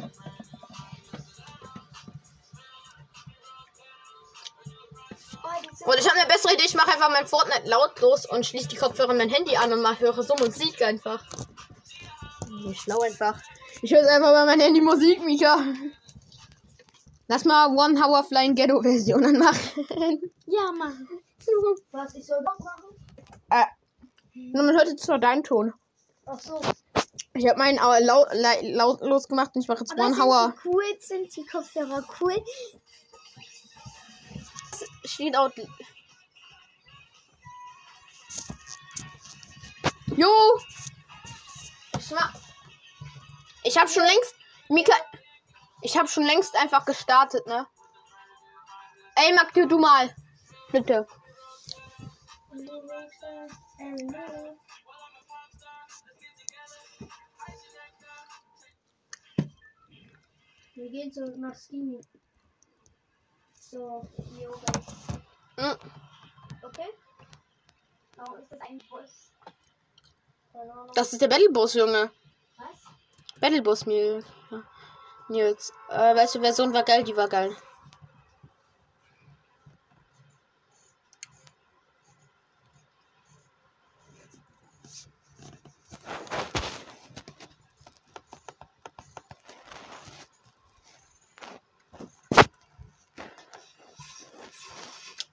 Oh, 5.44 5.90
Und 5.90 5.98
ich 5.98 6.08
habe 6.08 6.18
eine 6.20 6.28
bessere 6.28 6.54
Idee. 6.54 6.64
Ich 6.66 6.74
mache 6.74 6.92
einfach 6.92 7.10
mein 7.10 7.26
Fortnite 7.26 7.68
lautlos 7.68 8.26
und 8.26 8.44
schließe 8.44 8.68
die 8.68 8.76
Kopfhörer 8.76 9.14
mein 9.14 9.30
Handy 9.30 9.56
an 9.56 9.72
und 9.72 9.80
mal 9.82 9.98
höre 9.98 10.22
so 10.22 10.34
Musik 10.36 10.82
einfach. 10.82 11.24
Nicht 12.64 12.82
schlau 12.82 13.00
einfach. 13.00 13.38
Ich 13.80 13.92
höre 13.92 14.06
einfach 14.08 14.32
bei 14.32 14.44
meinem 14.44 14.60
Handy 14.60 14.80
Musik, 14.80 15.24
Mika. 15.24 15.58
Lass 17.32 17.46
mal 17.46 17.74
One 17.74 17.98
Hour 17.98 18.22
Flying 18.24 18.54
Ghetto 18.54 18.82
Version 18.82 19.24
anmachen. 19.24 19.80
Ja, 20.46 20.70
Mann. 20.70 21.08
Was, 21.90 22.14
ich 22.14 22.26
soll 22.26 22.44
Bock 22.44 22.60
machen? 22.60 22.94
äh, 23.48 23.64
nur 24.34 24.64
man 24.64 24.74
hört 24.76 24.88
jetzt 24.88 25.08
nur 25.08 25.18
deinen 25.18 25.42
Ton. 25.42 25.72
Ach 26.26 26.38
so. 26.38 26.60
Ich 27.32 27.48
habe 27.48 27.58
meinen 27.58 27.78
äh, 27.78 28.04
laut, 28.04 28.28
lautlos 28.60 29.28
gemacht 29.28 29.52
und 29.54 29.62
ich 29.62 29.68
mache 29.68 29.80
jetzt 29.80 29.92
Aber 29.92 30.02
One 30.02 30.14
sind 30.14 30.22
Hour. 30.22 30.52
die 30.62 30.68
cool? 30.68 30.84
Sind 31.00 31.34
die 31.34 31.46
Kopfhörer 31.46 32.04
cool? 32.20 32.36
Steht 35.06 35.34
out. 35.34 35.54
Jo! 40.18 40.28
Ich 41.98 42.10
mach. 42.10 42.34
Ich 43.64 43.78
habe 43.78 43.88
schon 43.88 44.02
längst. 44.02 44.34
Mika. 44.68 44.92
Ich 45.82 45.96
habe 45.98 46.08
schon 46.08 46.22
längst 46.24 46.56
einfach 46.56 46.84
gestartet, 46.84 47.46
ne? 47.46 47.66
Ey, 49.16 49.34
Mag, 49.34 49.52
du 49.52 49.78
mal. 49.78 50.14
Bitte. 50.70 51.06
Wir 60.74 60.90
gehen 60.90 61.12
so 61.12 61.20
nach 61.36 61.54
Steamy. 61.54 62.00
So, 63.52 64.08
hier 64.36 64.50
oben. 64.50 64.86
Hm. 65.56 65.76
Okay? 66.62 66.88
Warum 68.16 68.38
ist 68.38 68.52
das 68.52 68.60
ein 68.60 68.78
Bus? 68.88 69.32
Das 70.94 71.12
ist 71.12 71.20
der 71.20 71.28
Battlebus, 71.28 71.74
Junge. 71.74 72.10
Was? 72.56 73.40
Battlebus 73.40 73.86
Nils. 73.86 74.24
Ja. 74.50 74.62
Nils. 75.28 75.72
Äh, 75.88 76.14
welche 76.14 76.40
Version 76.40 76.72
war 76.72 76.82
geil? 76.82 77.04
Die 77.04 77.16
war 77.16 77.28
geil. 77.28 77.56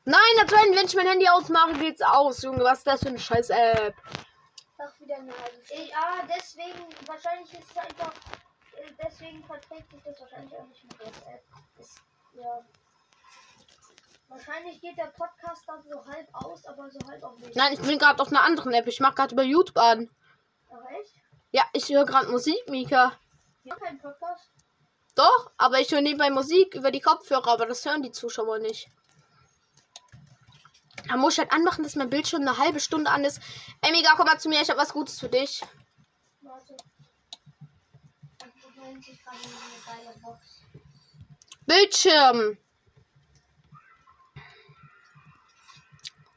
Nein, 0.06 0.20
natürlich, 0.38 0.76
wenn 0.76 0.86
ich 0.88 0.96
mein 0.96 1.08
Handy 1.08 1.28
ausmache, 1.30 1.74
geht's 1.74 2.02
aus, 2.02 2.42
Junge. 2.42 2.64
Was 2.64 2.80
ist 2.80 2.88
das 2.88 3.00
für 3.02 3.10
eine 3.10 3.20
scheiß 3.20 3.52
App? 3.52 3.94
Doch 4.80 5.00
wieder 5.00 5.18
eine 5.18 5.32
halbe 5.32 5.64
Stunde. 5.64 5.92
Ah, 5.94 6.24
deswegen, 6.28 6.86
wahrscheinlich 7.06 7.54
ist 7.54 7.70
es 7.70 7.78
einfach, 7.78 8.12
deswegen 9.20 9.44
verträgt 9.44 9.92
sich 9.92 10.02
das 10.04 10.20
wahrscheinlich 10.20 10.56
auch 10.56 10.68
nicht 10.68 10.84
mit 10.84 11.00
WhatsApp. 11.00 11.44
Das, 11.78 11.96
ja. 12.34 12.66
Wahrscheinlich 14.28 14.80
geht 14.80 14.98
der 14.98 15.08
Podcast 15.08 15.64
dann 15.68 15.84
so 15.84 16.06
halb 16.06 16.28
aus, 16.34 16.66
aber 16.66 16.90
so 16.90 17.00
halb 17.08 17.24
auch 17.24 17.38
nicht. 17.38 17.56
Nein, 17.56 17.74
ich 17.74 17.82
bin 17.82 17.98
gerade 17.98 18.22
auf 18.22 18.30
einer 18.30 18.44
anderen 18.44 18.74
App. 18.74 18.88
Ich 18.88 19.00
mach 19.00 19.16
gerade 19.16 19.34
über 19.34 19.44
YouTube 19.44 19.78
an. 19.78 20.10
Ach 20.72 20.92
echt? 21.00 21.16
Ja, 21.52 21.64
ich 21.74 21.90
höre 21.90 22.06
gerade 22.06 22.30
Musik, 22.30 22.70
Mika. 22.70 23.14
Haben 23.70 23.80
keinen 23.82 24.00
Podcast? 24.00 24.52
Doch, 25.16 25.52
aber 25.58 25.80
ich 25.80 25.92
höre 25.92 26.02
nebenbei 26.02 26.30
Musik 26.30 26.76
über 26.76 26.92
die 26.92 27.02
Kopfhörer, 27.02 27.48
aber 27.48 27.66
das 27.66 27.84
hören 27.86 28.04
die 28.04 28.12
Zuschauer 28.12 28.60
nicht. 28.60 28.88
Da 31.08 31.18
muss 31.18 31.34
ich 31.34 31.40
halt 31.40 31.52
anmachen, 31.52 31.84
dass 31.84 31.96
mein 31.96 32.10
Bildschirm 32.10 32.42
eine 32.42 32.58
halbe 32.58 32.80
Stunde 32.80 33.10
an 33.10 33.26
ist. 33.26 33.42
Ey, 33.82 33.92
Mika, 33.92 34.14
komm 34.16 34.28
mal 34.28 34.40
zu 34.40 34.48
mir, 34.48 34.62
ich 34.62 34.70
habe 34.70 34.80
was 34.80 34.94
Gutes 34.94 35.20
für 35.20 35.30
dich. 35.30 35.64
Warte. 36.42 36.78
Ich 36.78 36.86
holen 36.86 36.88
sich 38.40 38.42
gerade 38.42 38.44
eine 38.44 38.48
geile 38.48 38.78
Box. 38.78 38.79
Bildschirm. 41.66 42.58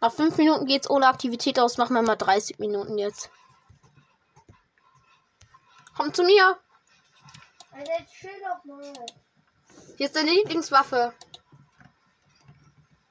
Nach 0.01 0.13
fünf 0.13 0.37
Minuten 0.37 0.67
geht's 0.67 0.91
ohne 0.91 1.07
Aktivität 1.07 1.59
aus. 1.61 1.79
Machen 1.79 1.95
wir 1.95 2.03
mal 2.03 2.17
30 2.17 2.59
Minuten 2.59 2.99
jetzt. 2.99 3.31
Komm 5.97 6.13
zu 6.13 6.25
mir. 6.25 6.59
Alter. 7.71 8.07
Hier 9.97 10.07
ist 10.07 10.17
deine 10.17 10.33
Lieblingswaffe. 10.33 11.15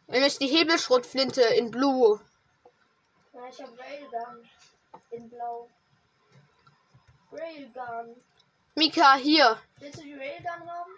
Nämlich 0.07 0.38
die 0.38 0.48
Hebelschrotflinte 0.48 1.41
in 1.41 1.71
Blue. 1.71 2.19
Ja, 3.33 3.48
ich 3.48 3.62
hab 3.62 3.69
Railgun. 3.79 4.50
In 5.12 5.29
blau. 5.29 5.69
Railgun. 7.31 8.21
Mika, 8.75 9.15
hier. 9.15 9.59
Willst 9.79 9.99
du 9.99 10.03
die 10.03 10.13
Railgun 10.13 10.69
haben? 10.69 10.91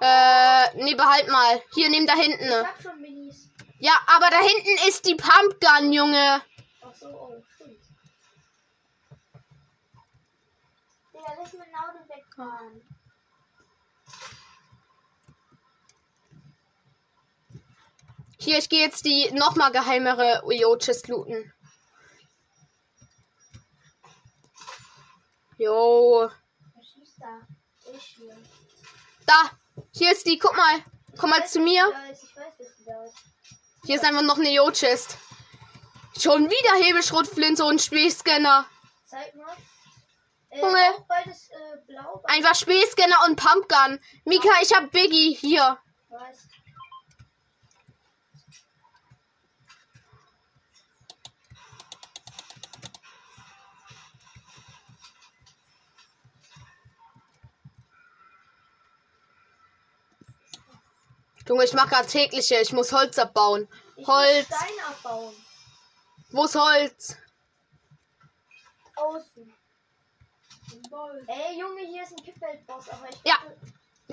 Äh, 0.00 0.82
nee, 0.84 0.94
behalt 0.94 1.28
mal. 1.28 1.62
Hier, 1.74 1.88
nimm 1.90 2.06
da 2.06 2.14
Ich 2.14 2.22
hinten. 2.22 2.50
hab 2.66 2.80
schon 2.82 3.00
Minis. 3.00 3.48
Ja, 3.78 3.92
aber 4.06 4.30
da 4.30 4.38
hinten 4.38 4.88
ist 4.88 5.06
die 5.06 5.16
Pumpgun, 5.16 5.92
Junge. 5.92 6.42
Ach 6.82 6.94
so, 6.94 7.08
oh, 7.08 7.42
stimmt. 7.54 7.78
Digga, 11.12 11.34
lass 11.38 11.52
mein 11.54 11.74
Auto 11.74 11.98
wegfahren. 12.08 12.82
Hier, 18.38 18.58
ich 18.58 18.68
gehe 18.68 18.84
jetzt 18.84 19.04
die 19.04 19.30
nochmal 19.32 19.70
geheimere 19.70 20.42
Uyo-Chest 20.44 21.08
looten. 21.08 21.52
Jo. 25.58 26.28
Da? 27.22 27.46
Hier. 28.16 28.36
Da. 29.26 29.50
Hier 29.92 30.12
ist 30.12 30.26
die. 30.26 30.38
Guck 30.38 30.56
mal. 30.56 30.84
Komm 31.18 31.30
mal 31.30 31.46
zu 31.46 31.60
mir. 31.60 31.84
Hier 33.84 33.94
ist 33.94 34.04
einfach 34.04 34.22
noch 34.22 34.38
eine 34.38 34.50
Yo-Chest. 34.50 35.16
Schon 36.18 36.50
wieder 36.50 36.84
Hebelschrotflinte 36.84 37.64
und 37.64 37.80
Spähscanner. 37.80 38.66
Zeig 39.06 39.34
mal. 39.36 39.56
Äh, 40.50 40.60
Junge. 40.60 41.04
beides 41.06 41.48
äh, 41.50 41.76
blau. 41.86 42.22
Einfach 42.24 42.56
Spähscanner 42.56 43.18
und 43.26 43.36
Pumpgun. 43.36 44.00
Mika, 44.24 44.50
ich 44.60 44.74
hab 44.74 44.90
Biggie 44.90 45.34
hier. 45.34 45.78
Weiß. 46.08 46.48
Junge, 61.48 61.64
ich 61.64 61.72
mach 61.72 61.88
grad 61.88 62.08
tägliche. 62.08 62.56
Ich 62.60 62.72
muss 62.72 62.92
Holz 62.92 63.18
abbauen. 63.18 63.68
Ich 63.96 64.06
Holz. 64.06 64.48
muss 64.48 64.58
Stein 64.58 64.84
abbauen. 64.88 65.34
Wo 66.30 66.44
ist 66.44 66.54
Holz? 66.54 67.16
Außen. 68.96 69.54
Ey, 71.26 71.58
Junge, 71.58 71.80
hier 71.82 72.02
ist 72.02 72.12
ein 72.12 72.24
Kippweltboss, 72.24 72.88
aber 72.90 73.08
ich. 73.10 73.20
Ja. 73.24 73.36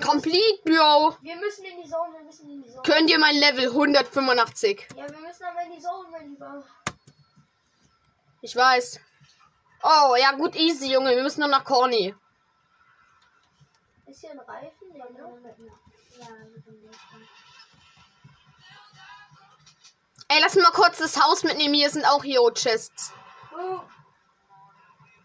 Complete, 0.02 0.62
Bro. 0.64 1.16
Wir 1.20 1.36
müssen 1.36 1.64
in 1.64 1.82
die 1.82 1.88
Zone, 1.88 2.14
wir 2.14 2.24
müssen 2.24 2.48
in 2.50 2.62
die 2.62 2.70
Zone. 2.70 2.82
Könnt 2.82 3.10
ihr 3.10 3.18
mein 3.18 3.36
Level 3.36 3.66
185? 3.66 4.88
Ja, 4.96 5.08
wir 5.10 5.18
müssen 5.18 5.44
aber 5.44 5.62
in 5.62 5.72
die 5.72 5.80
Zone, 5.80 6.08
mein 6.10 6.30
Lieber. 6.30 6.64
Ich 8.40 8.56
weiß. 8.56 9.00
Oh, 9.82 10.16
ja 10.16 10.32
gut, 10.32 10.56
easy, 10.56 10.92
Junge. 10.92 11.14
Wir 11.14 11.22
müssen 11.22 11.40
nur 11.40 11.48
nach 11.48 11.64
Corny. 11.64 12.14
Ist 14.06 14.20
hier 14.20 14.30
ein 14.30 14.40
Reifen? 14.40 14.94
Ja, 14.94 15.04
ne? 15.10 15.42
Ey, 20.28 20.38
lass 20.40 20.54
mal 20.54 20.70
kurz 20.70 20.98
das 20.98 21.20
Haus 21.20 21.42
mitnehmen. 21.42 21.74
Hier 21.74 21.90
sind 21.90 22.04
auch 22.04 22.24
Yo-Chests. 22.24 23.12
Oh, 23.52 23.80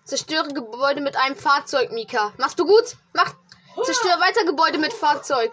Zerstöre 0.05 0.47
Gebäude 0.49 1.01
mit 1.01 1.15
einem 1.15 1.35
Fahrzeug, 1.35 1.91
Mika. 1.91 2.33
Machst 2.37 2.59
du 2.59 2.65
gut? 2.65 2.95
Mach. 3.13 3.33
Zerstöre 3.83 4.19
weiter 4.19 4.45
Gebäude 4.45 4.77
mit 4.77 4.93
Fahrzeug. 4.93 5.51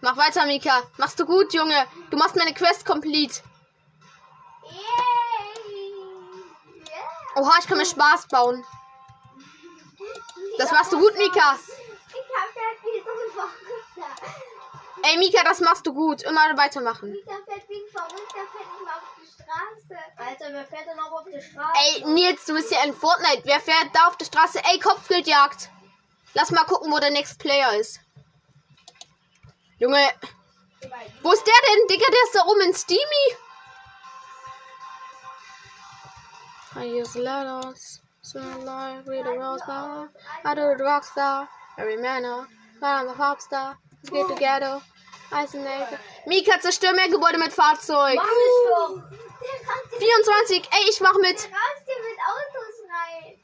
Mach 0.00 0.16
weiter, 0.16 0.46
Mika. 0.46 0.82
Machst 0.96 1.18
du 1.18 1.26
gut, 1.26 1.52
Junge. 1.54 1.86
Du 2.10 2.16
machst 2.16 2.36
meine 2.36 2.52
Quest 2.54 2.84
complete. 2.84 3.42
Oha, 7.34 7.52
ich 7.60 7.66
kann 7.66 7.78
mir 7.78 7.86
Spaß 7.86 8.28
bauen. 8.28 8.64
Das 10.58 10.70
machst 10.70 10.92
du 10.92 10.98
gut, 10.98 11.16
Mika. 11.16 11.58
Ey, 15.02 15.18
Mika, 15.18 15.42
das 15.44 15.60
machst 15.60 15.86
du 15.86 15.92
gut. 15.92 16.22
Immer 16.22 16.56
weitermachen. 16.56 17.10
Mika 17.10 17.34
fährt 17.44 17.68
wie 17.68 17.74
ein 17.74 17.90
Verrückter, 17.90 18.40
fährt 18.52 18.72
nicht 18.72 18.84
mal 18.84 18.94
auf 18.94 19.16
die 19.20 19.26
Straße. 19.26 20.02
Alter, 20.16 20.52
wer 20.52 20.64
fährt 20.64 20.86
denn 20.86 20.98
auch 21.00 21.12
auf 21.12 21.24
die 21.24 21.40
Straße? 21.40 21.72
Ey, 21.74 22.04
Nils, 22.06 22.44
du 22.46 22.54
bist 22.54 22.70
ja 22.70 22.84
in 22.84 22.94
Fortnite. 22.94 23.42
Wer 23.44 23.60
fährt 23.60 23.88
da 23.94 24.06
auf 24.08 24.16
der 24.16 24.26
Straße? 24.26 24.60
Ey, 24.64 24.78
Kopfgeldjagd. 24.78 25.70
Lass 26.34 26.50
mal 26.50 26.64
gucken, 26.64 26.90
wo 26.92 26.98
der 26.98 27.10
Next 27.10 27.38
Player 27.38 27.74
ist. 27.74 28.00
Junge, 29.78 30.08
wo 31.22 31.32
ist 31.32 31.46
der 31.46 31.54
denn? 31.68 31.88
Digga, 31.88 32.06
der 32.08 32.22
ist 32.24 32.34
da 32.34 32.44
oben 32.46 32.60
in 32.62 32.74
Steamy. 32.74 33.36
I 36.74 37.00
use 37.00 37.18
letters. 37.18 38.00
Smell 38.22 38.64
like 38.64 39.06
read 39.06 39.26
the 39.26 39.36
rose 39.36 39.62
bar. 39.66 40.08
I 40.44 40.54
do 40.54 40.74
the 40.76 40.84
rock 40.84 41.04
star. 41.04 41.48
Every 41.76 41.96
manner. 41.96 42.46
But 42.80 42.86
I'm 42.86 43.08
a 43.08 43.14
pop 43.14 43.40
star. 43.40 43.76
Let's 44.04 44.10
get 44.10 44.28
together. 44.28 44.80
Navy. 45.32 45.96
Mika, 46.26 46.60
zerstör 46.60 46.92
mehr 46.92 47.08
Gebäude 47.08 47.38
mit 47.38 47.52
Fahrzeug. 47.52 48.16
Mach 48.16 48.24
ich 48.24 48.68
doch! 48.68 48.94
Der 48.96 49.68
rast 49.68 49.88
hier, 49.90 49.98
24. 49.98 50.68
Ey, 50.70 50.90
ich 50.90 51.00
mach 51.00 51.14
mit. 51.14 51.38
der 51.44 51.50
rast 51.50 51.82
hier 51.86 52.02
mit 52.08 52.18
Autos 52.32 52.76
rein. 52.92 53.38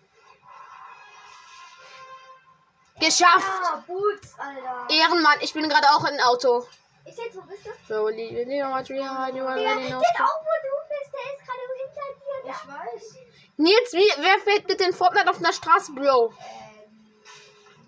Geschafft. 3.01 3.63
Ah, 3.65 3.85
Boots, 3.87 4.35
Alter. 4.39 4.87
Ehrenmann, 4.91 5.39
ich 5.41 5.53
bin 5.53 5.69
gerade 5.69 5.87
auch 5.91 6.01
in 6.05 6.15
ein 6.15 6.21
Auto. 6.21 6.67
Ich 7.05 7.17
jetzt, 7.17 7.37
wo 7.37 7.41
bist 7.43 7.65
du? 7.65 7.71
So, 7.89 8.05
much 8.05 8.89
behind 8.89 9.37
you 9.37 9.43
Der, 9.43 9.49
already 9.49 9.87
know. 9.87 10.01
der 10.01 10.25
auch, 10.25 10.41
wo 10.43 10.55
du 10.63 10.73
bist, 10.89 11.13
der 11.15 11.25
ist 11.33 11.47
gerade 11.47 11.65
hinter 11.81 12.07
dir. 12.21 12.51
Ich 12.51 13.03
weiß. 13.03 13.17
Nils, 13.57 13.93
wie, 13.93 14.23
wer 14.23 14.39
fährt 14.41 14.67
bitte 14.67 14.85
in 14.85 14.93
Fortnite 14.93 15.31
auf 15.31 15.39
einer 15.39 15.53
Straße, 15.53 15.93
Bro? 15.93 16.35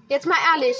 Jetzt 0.08 0.26
mal 0.26 0.38
ehrlich. 0.54 0.76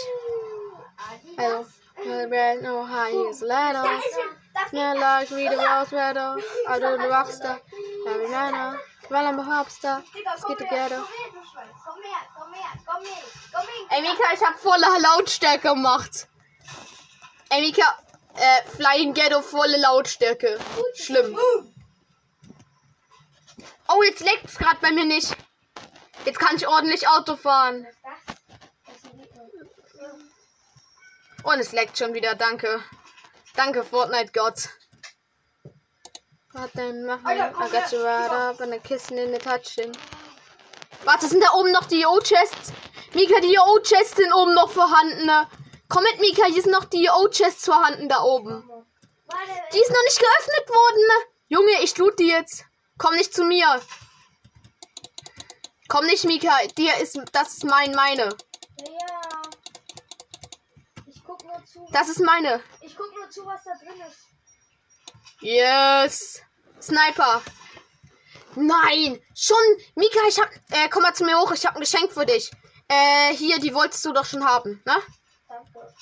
Also, 1.37 1.66
red 2.07 2.63
no 2.63 2.85
high 2.85 3.11
heels 3.11 3.41
Da 3.41 3.47
ladder. 3.47 3.99
ist 3.99 4.17
er. 4.17 4.37
Da 4.55 4.69
Smell 4.69 4.99
like 4.99 5.31
read 5.31 5.53
the 5.53 5.57
rose 5.57 5.93
ladder. 5.93 6.37
I 6.69 6.79
do 6.79 6.97
the 6.97 7.09
rockstar. 7.09 7.61
Every 8.07 8.29
manner. 8.29 8.79
Well, 9.11 9.27
I'm 9.27 9.39
a 9.41 9.43
hopstar. 9.43 10.03
Let's 10.25 10.45
get 10.45 10.61
her, 10.61 10.67
together. 10.69 11.03
Ey, 13.91 14.03
ich 14.35 14.43
hab 14.43 14.59
volle 14.59 14.87
Lautstärke 15.03 15.69
gemacht. 15.69 16.29
Ey, 17.51 17.73
äh, 17.73 18.63
Flying 18.77 19.15
Ghetto 19.15 19.43
volle 19.43 19.77
Lautstärke. 19.79 20.59
Schlimm. 20.95 21.37
Oh, 23.89 24.03
jetzt 24.05 24.21
leckt's 24.21 24.57
grad 24.57 24.81
bei 24.81 24.93
mir 24.93 25.05
nicht. 25.05 25.37
Jetzt 26.25 26.39
kann 26.39 26.55
ich 26.55 26.69
ordentlich 26.69 27.09
Auto 27.09 27.35
fahren. 27.35 27.85
Was 27.85 27.91
ist 27.91 28.03
das? 28.05 28.13
Das 28.87 28.97
ist 28.97 29.05
ein 29.07 29.19
Gegner. 29.19 29.51
Und 31.44 31.59
es 31.59 31.72
leckt 31.72 31.96
schon 31.98 32.14
wieder, 32.14 32.35
danke. 32.35 32.83
Danke, 33.57 33.83
Fortnite-Gott. 33.85 34.68
Was 36.53 36.72
denn 36.72 37.05
machen? 37.07 37.26
Alter, 37.26 37.50
I 37.50 37.53
komm 37.53 37.70
got 37.70 37.92
you 37.92 37.98
her. 38.00 38.05
right 38.07 38.31
up 38.33 38.61
and 38.61 38.72
a 38.74 38.79
kissing 38.79 39.18
in 39.18 39.33
the 39.33 39.38
touching. 39.38 39.92
Warte, 41.05 41.26
sind 41.29 41.42
da 41.42 41.53
oben 41.55 41.72
noch 41.72 41.87
die 41.87 42.05
O-Chests? 42.05 42.72
Mika, 43.14 43.40
die 43.40 43.57
O-Chests 43.59 44.16
sind 44.16 44.33
oben 44.35 44.55
noch 44.55 44.70
vorhanden. 44.70 45.26
ne? 45.26 45.48
Komm 45.88 46.03
mit, 46.05 46.20
Mika, 46.20 46.44
hier 46.46 46.62
sind 46.62 46.72
noch 46.72 46.85
die 46.85 47.09
O-Chests 47.09 47.64
vorhanden 47.64 48.09
da 48.09 48.22
oben. 48.22 48.68
Warte, 48.68 49.50
Die 49.72 49.79
ist 49.79 49.90
noch 49.90 50.03
nicht 50.05 50.18
geöffnet 50.18 50.68
worden. 50.68 51.00
ne? 51.07 51.26
Junge, 51.48 51.83
ich 51.83 51.96
loot 51.98 52.18
die 52.18 52.29
jetzt. 52.29 52.64
Komm 52.98 53.14
nicht 53.14 53.33
zu 53.35 53.44
mir. 53.44 53.81
Komm 55.88 56.07
nicht, 56.07 56.24
Mika. 56.24 56.57
Dir 56.76 56.96
ist, 56.98 57.18
das 57.33 57.55
ist 57.55 57.64
mein, 57.64 57.92
meine. 57.94 58.24
ja. 58.79 59.20
Nur 61.61 61.66
zu. 61.66 61.87
Das 61.92 62.09
ist 62.09 62.20
meine. 62.20 62.62
Ich 62.81 62.96
guck 62.96 63.14
nur 63.14 63.29
zu, 63.31 63.44
was 63.44 63.62
da 63.64 63.73
drin 63.75 64.01
ist. 64.09 64.27
Yes. 65.40 66.42
Sniper. 66.81 67.42
Nein. 68.57 69.20
Schon. 69.35 69.57
Mika, 69.94 70.18
ich 70.29 70.38
hab, 70.38 70.51
äh, 70.70 70.88
komm 70.90 71.03
mal 71.03 71.14
zu 71.14 71.25
mir 71.25 71.38
hoch. 71.38 71.53
Ich 71.53 71.66
hab 71.66 71.75
ein 71.75 71.81
Geschenk 71.81 72.12
für 72.12 72.27
dich. 72.27 72.51
Äh, 72.88 73.35
hier, 73.35 73.59
die 73.59 73.75
wolltest 73.75 74.05
du 74.05 74.12
doch 74.12 74.25
schon 74.25 74.44
haben, 74.44 74.83
ne? 74.85 74.96
Danke. 75.49 75.94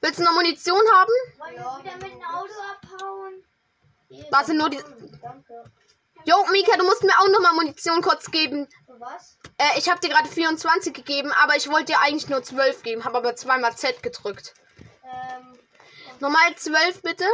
Willst 0.00 0.18
du 0.20 0.24
noch 0.24 0.32
Munition 0.34 0.80
haben? 0.94 1.12
Wollen 1.38 1.54
wir 1.54 1.84
wieder 1.84 1.96
mit 1.96 2.12
dem 2.14 2.24
Auto 2.24 2.52
abhauen? 2.72 3.44
Warte, 4.30 4.54
nur 4.54 4.70
die- 4.70 4.82
Danke. 5.22 5.64
Jo, 6.26 6.34
Mika, 6.50 6.76
du 6.76 6.84
musst 6.84 7.04
mir 7.04 7.16
auch 7.20 7.28
noch 7.28 7.40
mal 7.40 7.52
Munition 7.54 8.02
kurz 8.02 8.30
geben. 8.32 8.66
Was? 8.98 9.38
Äh, 9.58 9.78
ich 9.78 9.88
habe 9.88 10.00
dir 10.00 10.08
gerade 10.08 10.28
24 10.28 10.92
gegeben, 10.92 11.30
aber 11.32 11.54
ich 11.54 11.70
wollte 11.70 11.92
dir 11.92 12.00
eigentlich 12.00 12.28
nur 12.28 12.42
12 12.42 12.82
geben, 12.82 13.04
habe 13.04 13.18
aber 13.18 13.36
zweimal 13.36 13.76
Z 13.76 14.02
gedrückt. 14.02 14.54
Ähm, 15.04 15.56
Nochmal 16.18 16.56
12 16.56 17.02
bitte. 17.02 17.24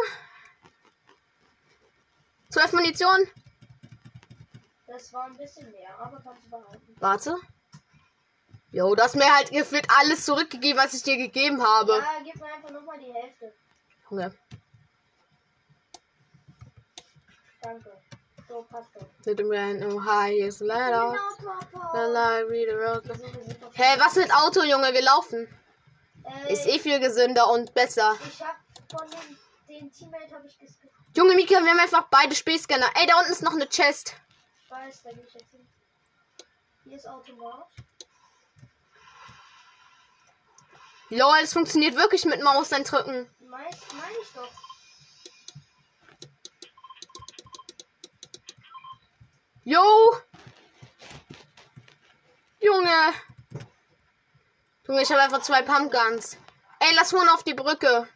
12 2.50 2.72
Munition. 2.74 3.30
das 4.86 5.10
war 5.14 5.24
ein 5.24 5.38
bisschen 5.38 5.70
mehr, 5.70 5.98
aber 5.98 6.20
kannst 6.22 6.44
du 6.44 6.50
behalten. 6.50 6.96
Warte. 6.98 7.36
Jo, 8.72 8.94
du 8.94 9.02
hast 9.02 9.16
mir 9.16 9.34
halt 9.34 9.50
gefühlt 9.50 9.86
alles 9.98 10.26
zurückgegeben, 10.26 10.82
was 10.82 10.92
ich 10.92 11.02
dir 11.02 11.16
gegeben 11.16 11.62
habe. 11.62 11.92
Ja, 11.92 12.20
gib 12.22 12.36
mir 12.36 12.52
einfach 12.52 12.70
nochmal 12.70 12.98
die 12.98 13.12
Hälfte. 13.12 13.54
Junge, 14.10 14.34
Danke. 17.62 18.01
Mit 19.24 19.38
dem 19.38 19.50
Rennen, 19.50 20.04
hi, 20.04 20.40
is 20.40 20.60
Mit 20.60 20.70
dem 20.70 20.76
letter. 20.76 21.08
Auto 21.10 21.48
abhauen. 21.48 22.12
La, 22.12 22.36
read 22.38 22.68
the 22.68 22.74
road. 22.74 23.02
So, 23.04 23.08
wir 23.22 23.44
sind 23.44 23.62
doch- 23.62 23.70
Hä, 23.74 23.98
was 23.98 24.14
mit 24.16 24.32
Auto, 24.34 24.62
Junge? 24.62 24.92
Wir 24.92 25.02
laufen. 25.02 25.48
Äh, 26.24 26.52
Ist 26.52 26.66
eh 26.66 26.78
viel 26.78 27.00
gesünder 27.00 27.50
und 27.50 27.72
besser. 27.74 28.14
Ich 28.26 28.40
hab 28.42 28.56
von 28.90 29.08
dem, 29.10 29.38
den 29.68 29.92
Teammate 29.92 30.34
habe 30.34 30.46
ich 30.46 30.58
geskippt. 30.58 30.92
Junge, 31.16 31.34
Mika, 31.34 31.60
wir 31.62 31.70
haben 31.70 31.80
einfach 31.80 32.06
beide 32.10 32.34
Späßscanner. 32.34 32.90
Ey, 32.94 33.06
da 33.06 33.18
unten 33.18 33.32
ist 33.32 33.42
noch 33.42 33.52
eine 33.52 33.68
Chest. 33.68 34.14
Ich 34.64 34.70
weiß, 34.70 35.02
da 35.02 35.10
gehe 35.10 35.24
ich 35.26 35.34
jetzt 35.34 35.50
hin. 35.50 35.66
Hier 36.84 36.96
ist 36.96 37.08
Automat. 37.08 37.66
Lol, 41.10 41.36
es 41.42 41.52
funktioniert 41.52 41.96
wirklich 41.96 42.24
mit 42.24 42.42
Maus 42.42 42.72
eindrücken. 42.72 43.28
Meist 43.40 43.92
meine 43.94 44.16
ich 44.22 44.28
doch. 44.34 44.48
Jo! 49.64 49.80
Junge! 52.60 53.12
Junge, 54.88 55.02
ich 55.02 55.10
habe 55.10 55.22
einfach 55.22 55.42
zwei 55.42 55.62
Pumpguns. 55.62 56.36
Ey, 56.80 56.92
lass 56.94 57.12
holen 57.12 57.28
auf 57.28 57.44
die 57.44 57.54
Brücke. 57.54 58.08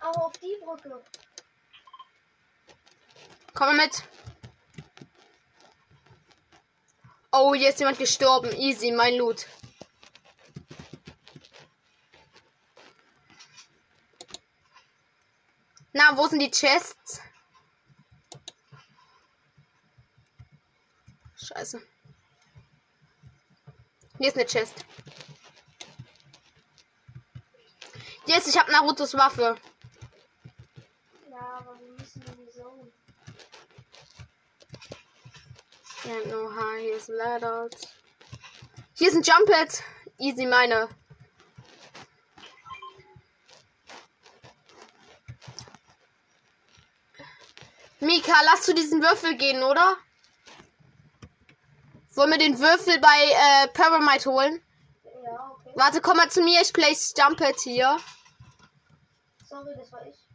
Auch 0.00 0.16
auf 0.16 0.32
die 0.34 0.56
Brücke. 0.64 1.02
Komm 3.52 3.66
mal 3.66 3.76
mit. 3.76 4.04
Oh, 7.38 7.54
hier 7.54 7.68
ist 7.68 7.80
jemand 7.80 7.98
gestorben. 7.98 8.50
Easy, 8.56 8.90
mein 8.92 9.16
Loot. 9.16 9.44
Na, 15.92 16.16
wo 16.16 16.26
sind 16.28 16.38
die 16.38 16.50
Chests? 16.50 17.20
Scheiße. 21.36 21.82
Hier 24.18 24.28
ist 24.28 24.36
eine 24.36 24.46
Chest. 24.46 24.86
Jetzt, 28.24 28.48
ich 28.48 28.58
habe 28.58 28.72
Narutos 28.72 29.12
Waffe. 29.12 29.56
Ja, 31.30 31.58
aber 31.58 31.78
wir 31.80 31.92
müssen 31.92 32.45
Ja, 36.06 36.24
no 36.26 36.54
high, 36.54 36.82
hier 36.82 36.96
ist 36.96 37.08
Ladders. 37.08 37.72
Hier 38.94 39.08
ist 39.08 39.16
ein 39.16 39.22
Jumpet. 39.22 39.82
Easy 40.18 40.46
meine. 40.46 40.88
Mika, 47.98 48.34
lass 48.44 48.62
zu 48.62 48.72
diesen 48.72 49.02
Würfel 49.02 49.36
gehen, 49.36 49.64
oder? 49.64 49.96
Wollen 52.14 52.30
wir 52.30 52.38
den 52.38 52.60
Würfel 52.60 53.00
bei 53.00 53.64
äh, 53.64 53.68
Paramite 53.68 54.30
holen? 54.30 54.62
Ja, 55.02 55.50
okay. 55.50 55.72
Warte, 55.74 56.00
komm 56.00 56.18
mal 56.18 56.30
zu 56.30 56.40
mir, 56.40 56.62
ich 56.62 56.72
place 56.72 57.14
Jumpet 57.18 57.58
hier. 57.60 57.96
Sorry, 59.44 59.74
das 59.76 59.90
war 59.90 60.06
ich. 60.06 60.25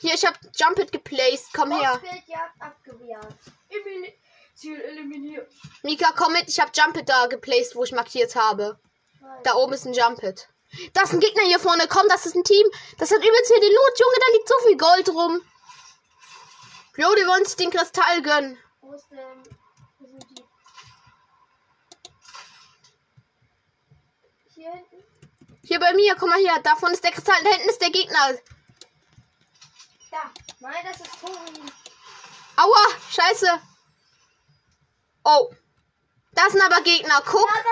Hier, 0.00 0.14
ich 0.14 0.24
hab 0.24 0.38
Jumpet 0.56 0.92
geplaced, 0.92 1.52
komm 1.52 1.72
her. 1.72 1.98
Boxfeldjagd 1.98 2.62
abgewehrt. 2.62 3.34
Elimini 3.68 4.14
Ziel 4.54 4.80
eliminiert. 4.80 5.52
Mika, 5.82 6.12
komm 6.16 6.32
mit, 6.32 6.48
ich 6.48 6.58
hab 6.58 6.76
Jumpet 6.76 7.08
da 7.08 7.26
geplaced, 7.26 7.76
wo 7.76 7.84
ich 7.84 7.92
markiert 7.92 8.34
habe. 8.34 8.78
Nein. 9.20 9.40
Da 9.44 9.54
oben 9.54 9.72
ist 9.72 9.86
ein 9.86 9.92
Jumpet. 9.92 10.48
Da 10.92 11.02
ist 11.02 11.12
ein 11.12 11.20
Gegner 11.20 11.44
hier 11.44 11.60
vorne. 11.60 11.86
Komm, 11.88 12.08
das 12.08 12.26
ist 12.26 12.34
ein 12.34 12.44
Team. 12.44 12.66
Das 12.98 13.10
hat 13.10 13.18
übelst 13.18 13.52
viel 13.52 13.60
den 13.60 13.72
Loot. 13.72 13.98
Junge, 13.98 14.16
da 14.18 14.32
liegt 14.32 14.48
so 14.48 14.54
viel 14.66 14.76
Gold 14.76 15.08
rum. 15.10 15.40
Jo, 16.96 17.14
die 17.14 17.26
wollen 17.26 17.44
sich 17.44 17.56
den 17.56 17.70
Kristall 17.70 18.22
gönnen. 18.22 18.58
Wo 18.80 18.92
ist 18.92 19.08
denn. 19.10 19.18
Wo 19.98 20.06
sind 20.06 20.24
die? 20.30 20.44
Hier 24.54 24.72
hinten? 24.72 25.04
Hier 25.62 25.78
bei 25.78 25.94
mir, 25.94 26.16
komm 26.16 26.30
mal 26.30 26.40
her. 26.40 26.60
Davon 26.62 26.92
ist 26.92 27.04
der 27.04 27.12
Kristall. 27.12 27.42
Da 27.44 27.50
hinten 27.50 27.68
ist 27.68 27.80
der 27.80 27.90
Gegner. 27.90 28.38
Da. 30.10 30.30
Nein, 30.60 30.84
das 30.84 31.00
ist 31.00 31.20
Tori. 31.20 31.62
Aua, 32.56 32.86
scheiße. 33.10 33.60
Oh. 35.24 35.50
Das 36.32 36.52
sind 36.52 36.62
aber 36.62 36.80
Gegner. 36.82 37.20
Guck. 37.26 37.48
Ja. 37.50 37.62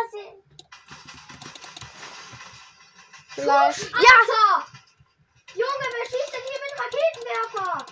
Vielleicht. 3.29 3.83
Ja. 3.83 3.97
Alter! 3.97 4.67
Junge, 5.55 5.87
wer 5.93 6.07
schießt 6.07 6.33
denn 6.33 6.47
hier 6.51 6.61
mit 6.63 6.75
Raketenwerfer? 6.83 7.87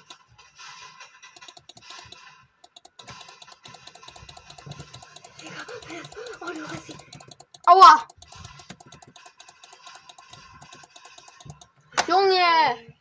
Oh, 6.41 6.53
du 6.53 6.69
hast 6.69 6.89
ihn. 6.89 6.99
Aua. 7.67 8.07
Junge. 12.07 12.94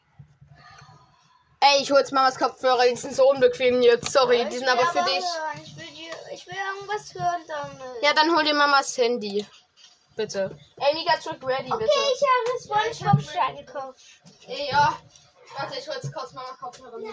Ey, 1.65 1.81
ich 1.81 1.89
hol 1.91 1.99
jetzt 1.99 2.11
Mamas 2.11 2.37
Kopfhörer. 2.37 2.83
Die 2.89 2.95
sind 2.97 3.15
so 3.15 3.29
unbequem 3.29 3.81
jetzt. 3.81 4.11
Sorry, 4.11 4.45
die 4.51 4.57
sind 4.57 4.67
aber 4.67 4.85
für 4.87 5.03
dich. 5.03 5.23
Ich 5.63 5.77
will, 5.77 5.85
die, 5.95 6.33
ich 6.33 6.45
will 6.45 6.57
irgendwas 6.57 7.13
hören 7.15 7.41
damit. 7.47 8.03
Ja, 8.03 8.13
dann 8.13 8.35
hol 8.35 8.43
dir 8.43 8.53
Mamas 8.53 8.97
Handy. 8.97 9.45
Bitte. 10.17 10.57
Ey, 10.75 10.93
Mika, 10.93 11.15
drück 11.23 11.41
ready, 11.47 11.63
bitte. 11.63 11.85
Okay, 11.85 12.13
ich 12.13 12.21
habe 12.27 12.89
das 12.89 12.97
SpongeBob 12.97 13.65
gekauft. 13.65 13.99
Ey, 14.45 14.69
ja. 14.71 14.99
Warte, 15.57 15.79
ich 15.79 15.87
hol 15.87 15.95
jetzt 15.95 16.13
kurz 16.13 16.33
Mamas 16.33 16.59
Kopfhörer. 16.59 16.99
Wie 16.99 17.05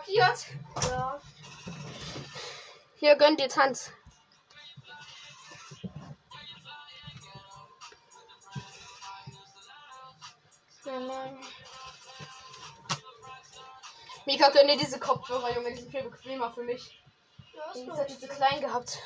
markiert. 0.00 0.46
Ja. 0.90 1.20
Hier 2.96 3.16
gönnt 3.16 3.40
ihr 3.40 3.48
Tanz. 3.48 3.92
Mika, 14.26 14.50
gönn 14.50 14.68
dir 14.68 14.76
diese 14.76 14.98
Kopfhörer, 14.98 15.54
Junge, 15.54 15.70
die 15.70 15.80
sind 15.80 15.90
viel 15.90 16.02
bequemer 16.02 16.52
für 16.52 16.62
mich. 16.62 17.02
Ja, 17.54 17.62
Ich 17.74 17.86
ist 17.86 17.96
hätte 17.96 18.14
diese 18.14 18.28
klein 18.28 18.60
gehabt. 18.60 18.98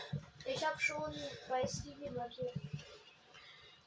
Ich 0.47 0.67
habe 0.67 0.79
schon 0.79 1.15
bei 1.49 1.67
Stevie 1.67 2.11
markiert. 2.11 2.55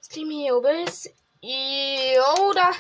Stream 0.02 0.30
hier 0.30 0.60
bis. 0.62 1.10
Jo, 1.42 2.54
da, 2.54 2.72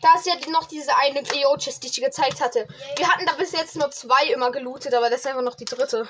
da 0.00 0.14
ist 0.14 0.26
ja 0.26 0.34
noch 0.50 0.68
diese 0.68 0.96
eine 0.96 1.20
EO-Chest, 1.20 1.82
die 1.82 1.88
ich 1.88 1.94
dir 1.94 2.04
gezeigt 2.04 2.40
hatte. 2.40 2.66
Wir 2.96 3.08
hatten 3.08 3.26
da 3.26 3.32
bis 3.32 3.52
jetzt 3.52 3.76
nur 3.76 3.90
zwei 3.90 4.26
immer 4.32 4.52
gelootet, 4.52 4.94
aber 4.94 5.10
das 5.10 5.20
ist 5.20 5.26
einfach 5.26 5.42
noch 5.42 5.56
die 5.56 5.64
dritte. 5.64 6.08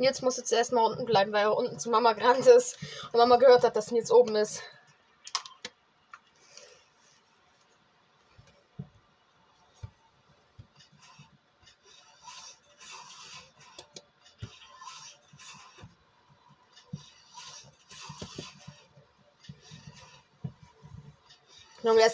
Jetzt 0.00 0.22
muss 0.22 0.36
jetzt 0.36 0.52
erstmal 0.52 0.84
unten 0.84 1.06
bleiben, 1.06 1.32
weil 1.32 1.42
er 1.42 1.56
unten 1.56 1.78
zu 1.78 1.90
Mama 1.90 2.12
gerannt 2.12 2.46
ist. 2.46 2.78
Und 3.12 3.18
Mama 3.18 3.36
gehört 3.36 3.64
hat, 3.64 3.74
dass 3.74 3.90
Nils 3.90 4.12
oben 4.12 4.36
ist. 4.36 4.62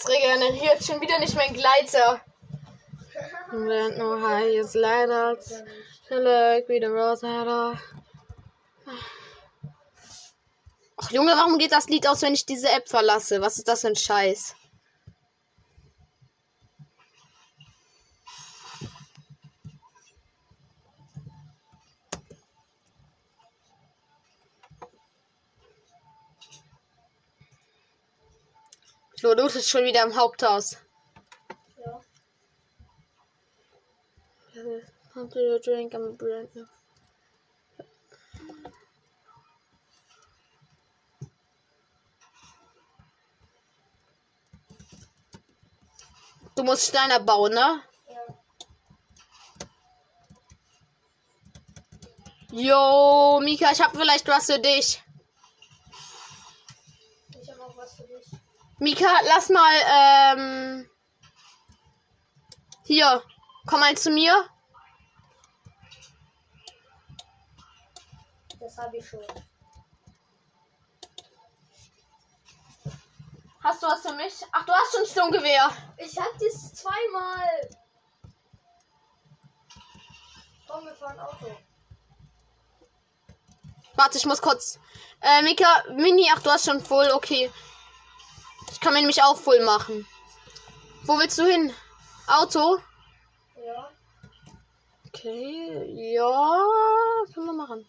Jetzt 0.05 0.23
regeneriert 0.23 0.85
schon 0.85 1.01
wieder 1.01 1.19
nicht 1.19 1.35
mein 1.35 1.55
Gleiter. 1.55 2.21
Land 3.53 3.97
no 3.97 4.21
highest 4.21 4.75
lighters. 4.75 5.63
Look 6.11 6.69
wie 6.69 6.81
der 6.81 6.91
Rose 6.91 7.27
Ach 10.97 11.11
Junge, 11.11 11.33
warum 11.33 11.59
geht 11.59 11.73
das 11.73 11.89
Lied 11.89 12.07
aus, 12.07 12.21
wenn 12.23 12.35
ich 12.35 12.45
diese 12.45 12.69
App 12.71 12.89
verlasse? 12.89 13.41
Was 13.41 13.57
ist 13.57 13.69
das 13.69 13.81
für 13.81 13.89
ein 13.89 13.97
Scheiß? 13.97 14.55
Du 29.25 29.35
bist 29.35 29.71
schon 29.71 29.85
wieder 29.85 30.03
im 30.03 30.15
Haupthaus. 30.15 30.77
Ja. 31.79 32.01
To 35.15 35.39
your 35.39 35.59
drink, 35.61 35.95
I'm 35.95 36.15
brand 36.19 36.55
new. 36.55 36.67
Du 46.55 46.63
musst 46.63 46.87
Steiner 46.87 47.21
bauen, 47.21 47.55
ne? 47.55 47.83
Ja. 48.07 48.21
Jo, 52.51 53.41
Mika, 53.41 53.73
ich 53.73 53.81
hab 53.81 53.97
vielleicht 53.97 54.29
was 54.29 54.47
für 54.47 54.59
dich. 54.59 55.04
Mika, 58.79 59.07
lass 59.25 59.49
mal, 59.51 59.75
ähm. 59.89 60.91
Hier, 62.85 63.23
komm 63.67 63.81
mal 63.81 63.97
zu 63.97 64.11
mir. 64.11 64.49
Das 68.61 68.77
habe 68.79 68.97
ich 68.97 69.09
schon. 69.09 69.25
Hast 73.63 73.83
du 73.83 73.87
was 73.87 74.03
für 74.03 74.13
mich? 74.13 74.35
Ach, 74.53 74.67
du 74.67 74.73
hast 74.73 74.95
schon 74.95 75.07
Sturmgewehr. 75.07 75.71
Ich 75.97 76.19
hab 76.19 76.39
das 76.39 76.75
zweimal. 76.75 77.71
Komm, 80.69 80.85
wir 80.85 80.95
fahren 80.95 81.19
Auto. 81.21 81.47
Warte, 83.95 84.19
ich 84.19 84.27
muss 84.27 84.43
kurz. 84.43 84.79
Äh, 85.21 85.41
Mika, 85.43 85.85
Mini, 85.93 86.29
ach, 86.35 86.43
du 86.43 86.51
hast 86.51 86.67
schon 86.67 86.85
voll, 86.85 87.11
okay. 87.13 87.51
Ich 88.71 88.81
kann 88.81 88.93
mir 88.93 89.01
nämlich 89.01 89.23
auch 89.23 89.37
voll 89.37 89.65
machen. 89.65 90.07
Wo 91.05 91.19
willst 91.19 91.39
du 91.39 91.45
hin? 91.45 91.73
Auto? 92.27 92.79
Ja. 93.65 93.91
Okay, 95.09 96.13
ja, 96.15 96.63
können 97.33 97.47
wir 97.47 97.53
machen. 97.53 97.87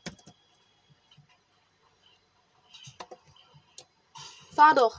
Fahr 4.56 4.74
doch. 4.74 4.96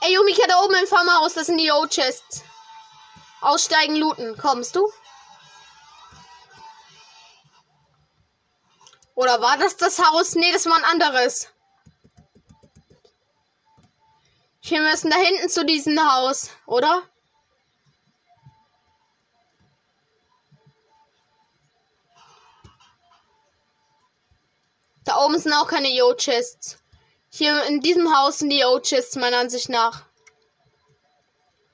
Ey, 0.00 0.14
Jumika, 0.14 0.46
da 0.46 0.62
oben 0.62 0.74
im 0.74 0.86
Farmhaus, 0.86 1.34
das 1.34 1.46
sind 1.46 1.58
die 1.58 1.70
O-Chests. 1.70 2.44
Aussteigen, 3.40 3.96
looten. 3.96 4.36
Kommst 4.36 4.76
du? 4.76 4.88
Oder 9.14 9.40
war 9.40 9.56
das 9.56 9.76
das 9.76 9.98
Haus? 9.98 10.34
Nee, 10.34 10.52
das 10.52 10.66
war 10.66 10.76
ein 10.76 10.84
anderes. 10.84 11.48
Wir 14.62 14.80
müssen 14.80 15.10
da 15.10 15.16
hinten 15.16 15.48
zu 15.48 15.64
diesem 15.64 15.98
Haus, 15.98 16.50
oder? 16.66 17.02
Da 25.04 25.18
oben 25.24 25.38
sind 25.38 25.52
auch 25.52 25.68
keine 25.68 25.88
Yo-Chests. 25.94 26.83
Hier 27.36 27.64
in 27.64 27.80
diesem 27.80 28.16
Haus 28.16 28.38
sind 28.38 28.50
die 28.50 28.60
Yo-Chests, 28.60 29.16
meiner 29.16 29.38
Ansicht 29.38 29.68
nach. 29.68 30.04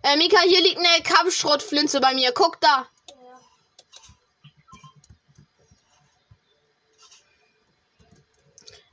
Äh, 0.03 0.17
Mika, 0.17 0.41
hier 0.41 0.63
liegt 0.63 0.79
eine 0.79 1.03
Kampfschrottflinte 1.03 2.01
bei 2.01 2.15
mir. 2.15 2.33
Guck 2.33 2.59
da. 2.63 2.89
Ja. 3.09 3.41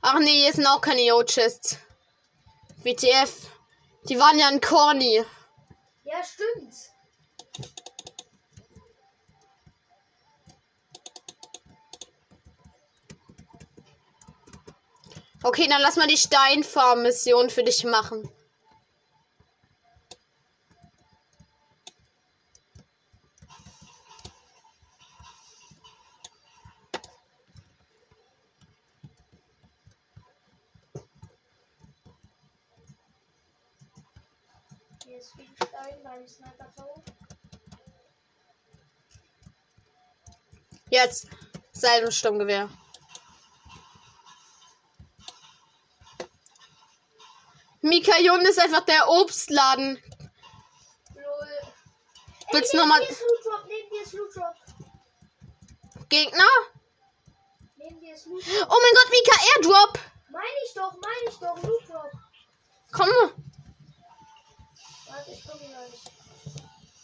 Ach 0.02 0.18
nee, 0.18 0.42
hier 0.42 0.52
sind 0.52 0.66
auch 0.66 0.82
keine 0.82 1.00
Yo-Chests. 1.00 1.78
WTF. 2.82 3.50
Die 4.10 4.18
waren 4.18 4.38
ja 4.38 4.48
ein 4.48 4.60
Corny. 4.60 5.24
Ja, 6.04 6.22
stimmt. 6.22 6.74
Okay, 15.48 15.66
dann 15.66 15.80
lass 15.80 15.96
mal 15.96 16.06
die 16.06 16.18
Steinfarm-Mission 16.18 17.48
für 17.48 17.62
dich 17.64 17.82
machen. 17.82 18.30
Hier 35.02 35.16
ist 35.16 35.38
Wiegenstein 35.38 36.02
beim 36.04 36.28
Sniper 36.28 36.70
Tower. 36.76 37.02
Jetzt. 40.90 41.26
Und 42.04 42.12
Sturmgewehr. 42.12 42.68
Mika 47.88 48.18
Jun 48.20 48.40
ist 48.42 48.58
einfach 48.60 48.84
der 48.84 49.08
Obstladen. 49.08 50.02
Lol. 51.14 51.48
Willst 52.52 52.72
du 52.72 52.76
noch 52.78 52.84
neben 52.86 52.88
mal- 52.88 53.00
dir 53.00 53.10
ist 53.10 53.20
Loot 53.22 53.44
Drop, 53.44 53.64
neben 53.68 53.90
dir 53.90 54.02
ist 54.02 54.12
Loot 54.12 54.36
Drop. 54.36 54.54
Gegner? 56.08 56.44
Neben 57.76 58.00
dir 58.00 58.14
ist 58.14 58.26
Loot 58.26 58.42
Drop. 58.46 58.68
Oh 58.70 58.76
mein 58.82 58.94
Gott, 58.94 59.10
Mika, 59.10 59.40
Airdrop. 59.56 59.98
Meine 60.30 60.44
ich 60.66 60.74
doch, 60.74 60.92
meine 60.92 61.28
ich 61.30 61.36
doch, 61.36 61.62
Loot 61.62 61.88
Drop. 61.88 62.10
Komm. 62.92 63.08
Warte, 65.08 65.30
ich 65.30 65.46
komme 65.46 65.60
gleich. 65.60 66.00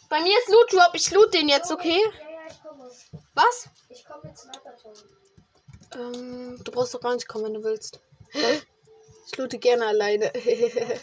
Bei 0.09 0.21
mir 0.21 0.37
ist 0.39 0.49
Loot 0.49 0.73
Drop. 0.73 0.91
Ich 0.93 1.11
loot 1.11 1.33
den 1.33 1.49
jetzt, 1.49 1.71
okay? 1.71 1.99
Ja, 2.19 2.29
ja, 2.29 2.39
ich 2.49 2.61
komme. 2.63 2.91
Was? 3.33 3.69
Ich 3.89 4.05
komme 4.05 4.21
mit 4.23 4.37
Sniper 4.37 4.75
Tower. 4.77 4.93
Ähm, 5.95 6.61
du 6.63 6.71
brauchst 6.71 6.93
doch 6.93 7.01
gar 7.01 7.13
nicht 7.15 7.27
kommen, 7.27 7.45
wenn 7.45 7.53
du 7.55 7.63
willst. 7.63 7.99
Ich 9.25 9.37
loote 9.37 9.57
gerne 9.59 9.87
alleine. 9.87 10.33
äh, 10.35 11.01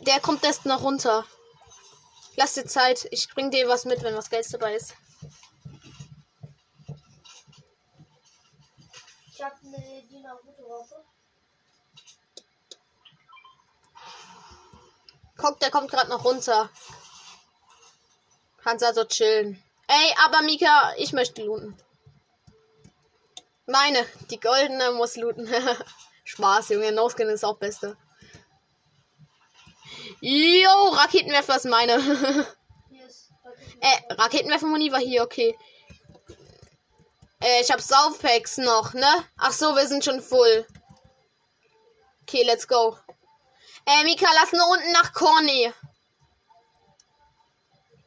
der 0.00 0.20
kommt 0.20 0.44
erst 0.44 0.66
noch 0.66 0.82
runter. 0.82 1.24
Lass 2.36 2.54
dir 2.54 2.66
Zeit. 2.66 3.08
Ich 3.10 3.28
bring 3.28 3.50
dir 3.50 3.68
was 3.68 3.84
mit, 3.84 4.02
wenn 4.02 4.14
was 4.14 4.30
Geld 4.30 4.46
dabei 4.52 4.74
ist. 4.74 4.94
Ich 9.26 9.42
hab 9.42 9.58
eine 9.64 10.02
die 10.08 10.20
Naruto-Waffe. 10.20 11.04
Guck, 15.36 15.58
der 15.60 15.70
kommt 15.70 15.90
gerade 15.90 16.10
noch 16.10 16.24
runter. 16.24 16.70
Kannst 18.58 18.84
also 18.84 19.04
chillen. 19.04 19.60
Ey, 19.88 20.14
aber 20.24 20.42
Mika, 20.42 20.94
ich 20.96 21.12
möchte 21.12 21.42
looten. 21.42 21.76
Meine, 23.66 24.06
die 24.30 24.38
goldene 24.38 24.92
muss 24.92 25.16
looten. 25.16 25.48
Spaß, 26.24 26.70
Junge. 26.70 26.92
No-Skin 26.92 27.28
ist 27.28 27.44
auch 27.44 27.58
beste. 27.58 27.96
Jo, 30.20 30.88
Raketenwerfer 30.90 31.56
ist 31.56 31.66
meine. 31.66 32.00
Hier 32.88 33.06
ist 33.06 33.30
äh, 33.80 34.14
Raketenwerfer-Muni 34.14 34.92
war 34.92 35.00
hier, 35.00 35.22
okay. 35.22 35.58
Äh, 37.42 37.60
ich 37.60 37.70
hab 37.72 37.80
Saufpacks 37.80 38.58
noch, 38.58 38.94
ne? 38.94 39.24
Ach 39.36 39.52
so, 39.52 39.74
wir 39.74 39.86
sind 39.88 40.04
schon 40.04 40.20
full. 40.20 40.66
Okay, 42.22 42.44
let's 42.44 42.68
go. 42.68 42.96
Äh, 43.84 44.04
Mika, 44.04 44.26
lass 44.34 44.52
nur 44.52 44.68
unten 44.68 44.92
nach 44.92 45.12
Corny. 45.12 45.72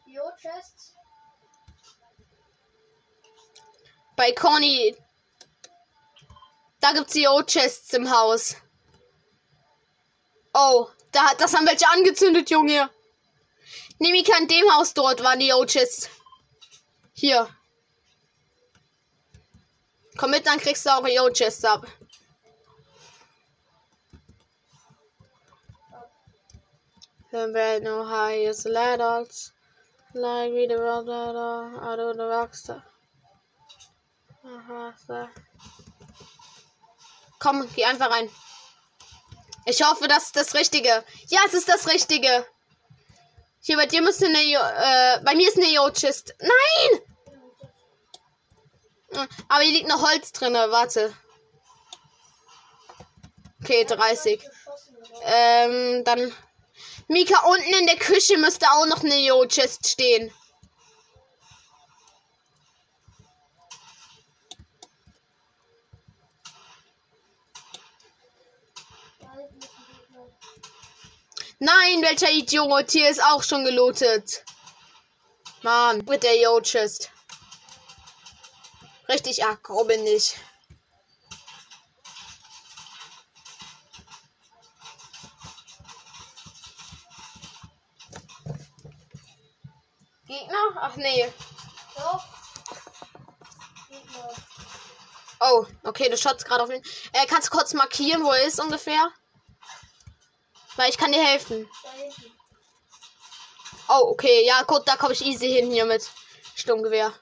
Yo, 0.05 0.21
Chests. 0.41 0.95
Bei 4.15 4.31
Corny. 4.31 4.95
Da 6.85 6.93
gibt's 6.93 7.13
die 7.13 7.27
O-Chests 7.27 7.93
im 7.93 8.11
Haus. 8.11 8.55
Oh, 10.53 10.87
da, 11.11 11.33
das 11.39 11.55
haben 11.55 11.65
welche 11.65 11.89
angezündet, 11.89 12.51
Junge. 12.51 12.91
Mika, 13.97 14.37
in 14.37 14.47
dem 14.47 14.71
Haus 14.71 14.93
dort 14.93 15.23
waren 15.23 15.39
die 15.39 15.51
O-Chests. 15.51 16.11
Hier. 17.13 17.49
Komm 20.15 20.29
mit, 20.29 20.45
dann 20.45 20.59
kriegst 20.59 20.85
du 20.85 20.91
auch 20.91 21.03
die 21.03 21.19
O-Chests 21.19 21.65
ab. 21.65 21.87
Then 27.31 27.51
bed 27.51 27.81
no 27.81 28.07
highest 28.07 28.65
ladders. 28.65 29.53
Like 30.13 30.53
me 30.53 30.67
the 30.67 30.75
rock 30.75 31.07
ladder. 31.07 31.81
Out 31.81 31.97
of 31.99 32.15
the 32.15 32.21
rockstar. 32.21 32.83
Aha, 34.43 34.93
so. 35.07 35.27
Komm, 37.45 37.69
geh 37.75 37.85
einfach 37.85 38.09
rein. 38.09 38.27
Ich 39.65 39.83
hoffe, 39.83 40.07
das 40.07 40.23
ist 40.23 40.35
das 40.35 40.55
Richtige. 40.55 41.03
Ja, 41.27 41.41
es 41.45 41.53
ist 41.53 41.69
das 41.69 41.87
Richtige. 41.87 42.43
Hier 43.61 43.77
bei 43.77 43.85
dir 43.85 44.01
müsste 44.01 44.25
eine, 44.25 44.39
äh, 44.39 45.19
bei 45.23 45.35
mir 45.35 45.47
ist 45.47 45.57
eine 45.57 45.71
Yo-Chist. 45.71 46.33
Nein! 46.39 47.01
Aber 49.47 49.61
hier 49.61 49.73
liegt 49.73 49.87
noch 49.87 50.01
Holz 50.01 50.31
drinne. 50.31 50.71
Warte. 50.71 51.15
Okay, 53.61 53.85
30. 53.85 54.39
Geschossen 54.39 54.95
drauf. 55.03 55.21
Ähm, 55.23 56.03
dann. 56.03 56.33
Mika, 57.07 57.45
unten 57.45 57.73
in 57.79 57.85
der 57.85 57.97
Küche 57.97 58.39
müsste 58.39 58.65
auch 58.71 58.87
noch 58.87 59.03
eine 59.03 59.19
Yo-Chest 59.19 59.87
stehen. 59.87 60.33
Da 69.19 69.31
hinten 69.33 69.59
ist 69.59 69.71
ein 69.77 69.85
Gegner. 69.87 70.27
Nein, 71.59 71.94
welcher 72.05 72.29
Idiot. 72.29 72.91
Hier 72.91 73.09
ist 73.09 73.21
auch 73.23 73.41
schon 73.41 73.65
gelootet. 73.65 74.45
Mann, 75.63 76.05
mit 76.05 76.21
der 76.21 76.39
Yo-Chest. 76.39 77.09
Richtig 79.09 79.43
aggro 79.43 79.83
bin 79.85 80.05
ich. 80.05 80.35
Gegner? 90.27 90.55
Ach 90.75 90.95
nee. 90.95 91.33
Doch. 91.95 92.23
Gegner. 93.89 94.29
Oh, 95.39 95.65
okay, 95.83 96.09
du 96.09 96.17
schaust 96.17 96.45
gerade 96.45 96.63
auf 96.63 96.69
ihn. 96.69 96.83
Äh, 97.13 97.25
kannst 97.27 97.47
du 97.47 97.57
kurz 97.57 97.73
markieren, 97.73 98.23
wo 98.23 98.31
er 98.31 98.45
ist 98.45 98.59
ungefähr? 98.59 99.11
Weil 100.75 100.89
ich 100.89 100.97
kann 100.97 101.11
dir 101.11 101.23
helfen. 101.23 101.69
Oh, 103.87 104.09
okay, 104.11 104.45
ja, 104.45 104.63
gut, 104.63 104.81
da 104.85 104.95
komme 104.95 105.13
ich 105.13 105.25
easy 105.25 105.47
hin 105.51 105.71
hier 105.71 105.85
mit 105.85 106.09
Sturmgewehr. 106.55 107.13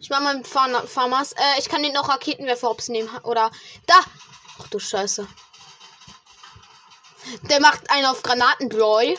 Ich 0.00 0.10
mach 0.10 0.20
mal 0.20 0.36
mit 0.36 0.48
Farm 0.48 0.86
Farmers. 0.88 1.32
Äh, 1.32 1.58
ich 1.58 1.68
kann 1.68 1.82
den 1.82 1.92
noch 1.92 2.08
Raketenwerfer 2.08 2.68
hops 2.68 2.88
nehmen. 2.88 3.08
Oder. 3.22 3.50
Da! 3.86 4.00
Ach 4.60 4.68
du 4.68 4.78
Scheiße. 4.78 5.26
Der 7.42 7.60
macht 7.60 7.88
einen 7.90 8.06
auf 8.06 8.22
Granatenbräu. 8.22 9.14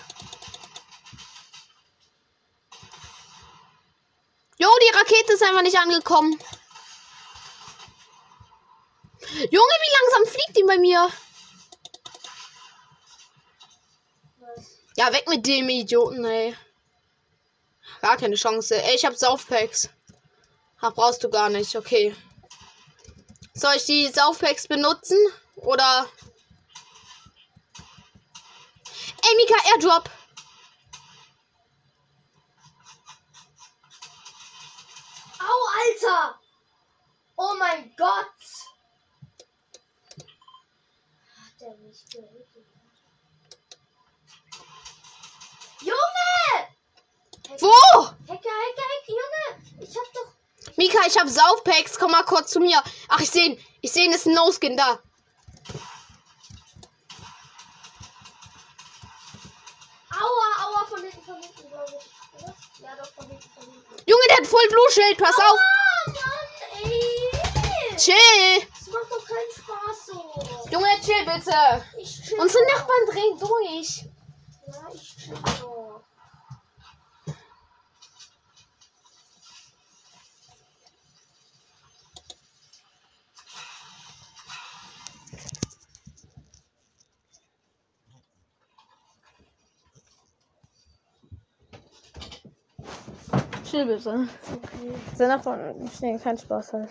Jo, 4.57 4.69
die 4.83 4.95
Rakete 4.95 5.33
ist 5.33 5.43
einfach 5.43 5.61
nicht 5.61 5.77
angekommen. 5.77 6.37
Junge, 9.21 9.49
wie 9.49 10.19
langsam 10.19 10.33
fliegt 10.33 10.57
die 10.57 10.63
bei 10.63 10.77
mir? 10.77 11.09
Ja, 14.97 15.11
weg 15.13 15.27
mit 15.27 15.47
dem 15.47 15.69
Idioten, 15.69 16.25
ey. 16.25 16.55
Gar 18.01 18.17
keine 18.17 18.35
Chance. 18.35 18.81
Ey, 18.81 18.95
ich 18.95 19.05
hab 19.05 19.15
Saufpacks. 19.15 19.89
Ach, 20.81 20.93
brauchst 20.93 21.23
du 21.23 21.29
gar 21.29 21.49
nicht. 21.49 21.75
Okay. 21.75 22.15
Soll 23.53 23.75
ich 23.75 23.85
die 23.85 24.07
Saufpacks 24.07 24.67
benutzen? 24.67 25.17
Oder. 25.55 26.07
Ey, 29.23 29.35
Mika, 29.37 29.55
Airdrop. 29.69 30.09
Au, 35.39 35.59
Alter! 35.79 36.39
Oh 37.37 37.55
mein 37.57 37.95
Gott! 37.95 38.25
Hat 41.37 41.61
er 41.61 41.77
mich 41.77 42.05
gehittet? 42.09 42.50
Junge! 45.81 46.67
Wo? 47.59 47.71
Hacker, 48.03 48.13
Hacker, 48.27 48.87
Hacker, 48.91 49.11
Junge! 49.11 49.45
Ich 49.81 49.95
hab 49.97 50.13
doch. 50.13 50.31
Mika, 50.77 50.99
ich 51.07 51.17
hab 51.17 51.27
Saufpacks. 51.27 51.97
Komm 51.97 52.11
mal 52.11 52.23
kurz 52.23 52.51
zu 52.51 52.59
mir. 52.59 52.81
Ach, 53.09 53.19
ich 53.19 53.29
seh 53.29 53.45
ihn. 53.45 53.65
Ich 53.81 53.91
seh 53.91 54.05
ihn, 54.05 54.13
ist 54.13 54.27
ein 54.27 54.33
No-Skin 54.33 54.77
da. 54.77 54.99
Aua, 60.11 60.65
aua, 60.65 60.85
von 60.87 61.01
hinten, 61.01 61.23
von 61.23 61.41
hinten, 61.41 61.67
glaube 61.67 61.91
ich. 61.99 62.41
Oder? 62.41 62.53
Ja, 62.79 62.95
doch, 62.95 63.11
von 63.13 63.27
hinten, 63.27 63.49
von 63.49 63.63
hinten. 63.63 64.03
Junge, 64.05 64.23
der 64.29 64.37
hat 64.37 64.47
voll 64.47 64.67
Blue 64.69 64.91
Schild. 64.91 65.17
Pass 65.17 65.35
auf. 65.35 65.43
Aua, 65.43 66.13
Mann, 66.13 66.91
ey! 66.91 67.97
Chill. 67.97 68.67
Das 68.69 68.87
macht 68.87 69.11
doch 69.11 69.25
keinen 69.25 69.51
Spaß 69.51 70.05
so. 70.07 70.69
Junge, 70.71 70.89
chill 71.03 71.25
bitte. 71.25 71.85
Ich 71.97 72.21
chill. 72.23 72.39
Unsere. 72.39 72.63
Nachbarn 72.65 73.05
drehen 73.07 73.39
durch. 73.39 74.10
Ja, 74.71 74.87
ich 74.93 75.31
chill 93.71 93.85
bitte. 93.85 94.27
Okay. 94.53 94.93
Unsere 95.11 95.29
Nachbarn 95.29 95.89
stehen 95.95 96.21
keinen 96.21 96.37
Spaß 96.37 96.73
halt. 96.73 96.89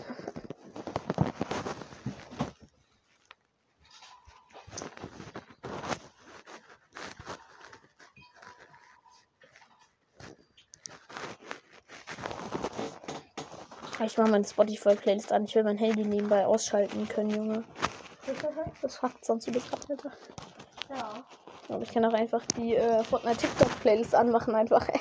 Ich 14.05 14.17
mache 14.17 14.31
meine 14.31 14.45
Spotify-Playlist 14.45 15.31
an. 15.31 15.45
Ich 15.45 15.55
will 15.55 15.65
mein 15.65 15.77
Handy 15.77 16.05
nebenbei 16.05 16.47
ausschalten 16.47 17.07
können, 17.09 17.31
Junge. 17.31 17.65
Das 18.83 19.03
hackt 19.03 19.25
sonst 19.25 19.47
über 19.49 19.61
gerade, 19.61 19.83
Alter. 19.91 20.13
Ja. 20.89 21.25
Aber 21.69 21.83
ich 21.83 21.93
kann 21.93 22.05
auch 22.05 22.13
einfach 22.13 22.43
die 22.57 22.77
äh, 22.77 23.03
Fortnite 23.05 23.39
TikTok-Playlist 23.39 24.15
anmachen, 24.15 24.55
einfach. 24.55 24.87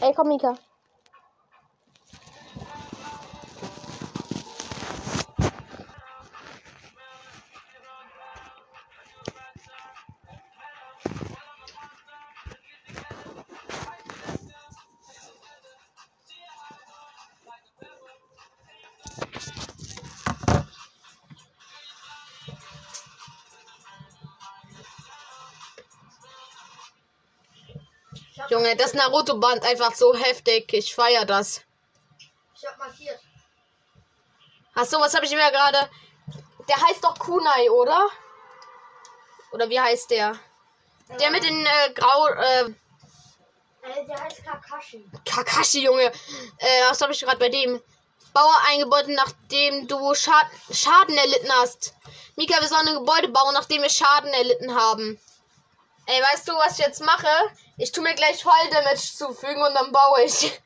Ey, 0.00 0.12
komm, 0.14 0.28
Mika. 0.28 0.54
Junge, 28.62 28.76
das 28.76 28.94
Naruto-Band 28.94 29.64
einfach 29.64 29.92
so 29.92 30.14
heftig. 30.14 30.72
Ich 30.72 30.94
feier 30.94 31.24
das. 31.24 31.62
Ich 32.54 32.64
hab 32.64 32.78
markiert. 32.78 33.18
Achso, 34.74 35.00
was 35.00 35.14
habe 35.14 35.26
ich 35.26 35.32
mir 35.32 35.50
gerade. 35.50 35.90
Der 36.68 36.76
heißt 36.76 37.02
doch 37.02 37.18
Kunai, 37.18 37.70
oder? 37.70 38.08
Oder 39.50 39.68
wie 39.68 39.80
heißt 39.80 40.12
der? 40.12 40.38
Der 41.18 41.30
mit 41.32 41.42
den 41.42 41.66
äh, 41.66 41.92
grau. 41.92 42.28
Äh, 42.28 42.74
Äh, 43.82 44.06
der 44.06 44.22
heißt 44.22 44.44
Kakashi. 44.44 45.10
Kakashi, 45.24 45.82
Junge. 45.84 46.12
Äh, 46.58 46.82
was 46.88 47.00
habe 47.00 47.12
ich 47.12 47.20
gerade 47.20 47.38
bei 47.38 47.48
dem? 47.48 47.82
Baue 48.32 48.54
ein 48.68 48.78
Gebäude, 48.78 49.12
nachdem 49.12 49.88
du 49.88 50.14
Schad 50.14 50.46
Schaden 50.70 51.18
erlitten 51.18 51.50
hast. 51.52 51.94
Mika, 52.36 52.60
wir 52.60 52.68
sollen 52.68 52.86
ein 52.86 52.94
Gebäude 52.94 53.28
bauen, 53.28 53.54
nachdem 53.54 53.82
wir 53.82 53.90
Schaden 53.90 54.32
erlitten 54.32 54.72
haben. 54.72 55.18
Ey, 56.06 56.20
weißt 56.20 56.48
du, 56.48 56.52
was 56.54 56.78
ich 56.78 56.84
jetzt 56.84 57.00
mache? 57.00 57.28
Ich 57.76 57.92
tu 57.92 58.02
mir 58.02 58.14
gleich 58.14 58.42
Fall 58.42 58.70
Damage 58.70 59.12
zufügen 59.16 59.62
und 59.62 59.74
dann 59.74 59.92
baue 59.92 60.22
ich. 60.22 60.60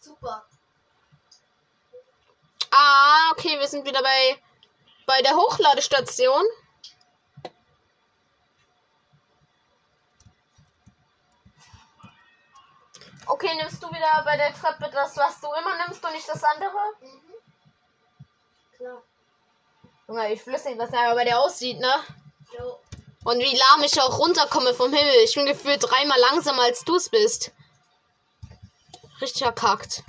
Super. 0.00 0.44
Ah, 2.70 3.30
okay, 3.32 3.58
wir 3.58 3.68
sind 3.68 3.86
wieder 3.86 4.02
bei, 4.02 4.42
bei 5.06 5.20
der 5.22 5.34
Hochladestation. 5.34 6.44
Okay, 13.26 13.54
nimmst 13.54 13.82
du 13.82 13.88
wieder 13.88 14.22
bei 14.24 14.36
der 14.36 14.52
Treppe 14.52 14.90
das, 14.90 15.16
was 15.16 15.40
du 15.40 15.46
immer 15.52 15.76
nimmst 15.78 16.04
und 16.04 16.12
nicht 16.12 16.28
das 16.28 16.42
andere? 16.44 16.78
Mhm. 17.00 17.22
Klar. 18.76 19.02
Junge, 20.08 20.32
ich 20.32 20.42
flüssig, 20.42 20.76
was 20.78 20.90
er 20.92 21.14
bei 21.14 21.24
der 21.24 21.40
aussieht, 21.40 21.78
ne? 21.78 21.94
Jo. 22.58 22.78
Und 23.24 23.38
wie 23.38 23.56
lahm 23.56 23.82
ich 23.84 24.00
auch 24.00 24.18
runterkomme 24.18 24.74
vom 24.74 24.92
Himmel. 24.92 25.14
Ich 25.24 25.34
bin 25.34 25.46
gefühlt 25.46 25.82
dreimal 25.82 26.18
langsamer 26.18 26.62
als 26.62 26.84
du 26.84 26.96
es 26.96 27.08
bist. 27.08 27.52
Richtig 29.20 29.42
verkackt. 29.42 30.02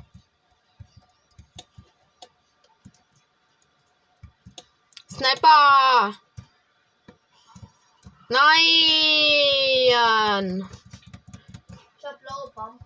Sniper! 5.12 6.16
Nein! 8.30 8.58
Ich 11.98 12.06
hab 12.06 12.20
blaue 12.20 12.50
Pump. 12.56 12.82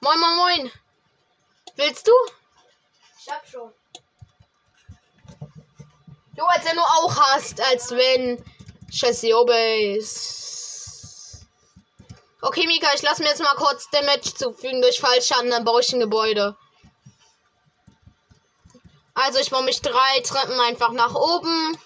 Moin, 0.00 0.20
moin, 0.20 0.36
moin! 0.36 0.70
Willst 1.74 2.06
du? 2.06 2.12
Ich 3.18 3.28
hab 3.28 3.44
schon. 3.48 3.72
Jo, 6.36 6.44
als 6.44 6.64
wenn 6.64 6.76
du 6.76 6.82
auch 6.82 7.16
hast, 7.16 7.60
als 7.60 7.90
wenn 7.90 8.44
Scheiße 8.96 9.28
Base. 9.44 11.46
Okay, 12.40 12.66
Mika, 12.66 12.88
ich 12.94 13.02
lasse 13.02 13.22
mir 13.22 13.28
jetzt 13.28 13.42
mal 13.42 13.54
kurz 13.56 13.90
Damage 13.90 14.32
zufügen 14.34 14.80
durch 14.80 15.00
Fallschaden, 15.00 15.50
dann 15.50 15.66
baue 15.66 15.82
ich 15.82 15.92
ein 15.92 16.00
Gebäude. 16.00 16.56
Also 19.12 19.38
ich 19.38 19.50
baue 19.50 19.64
mich 19.64 19.82
drei 19.82 20.20
Treppen 20.20 20.58
einfach 20.60 20.92
nach 20.92 21.14
oben. 21.14 21.78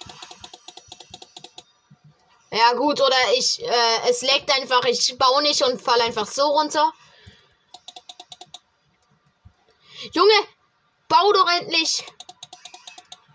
Ja 2.52 2.74
gut, 2.74 3.00
oder 3.00 3.16
ich, 3.34 3.60
äh, 3.60 4.08
es 4.08 4.22
leckt 4.22 4.56
einfach, 4.56 4.84
ich 4.84 5.18
baue 5.18 5.42
nicht 5.42 5.62
und 5.62 5.82
fall 5.82 6.00
einfach 6.02 6.28
so 6.28 6.46
runter. 6.46 6.92
Junge, 10.12 10.46
bau 11.08 11.32
doch 11.32 11.50
endlich. 11.58 12.04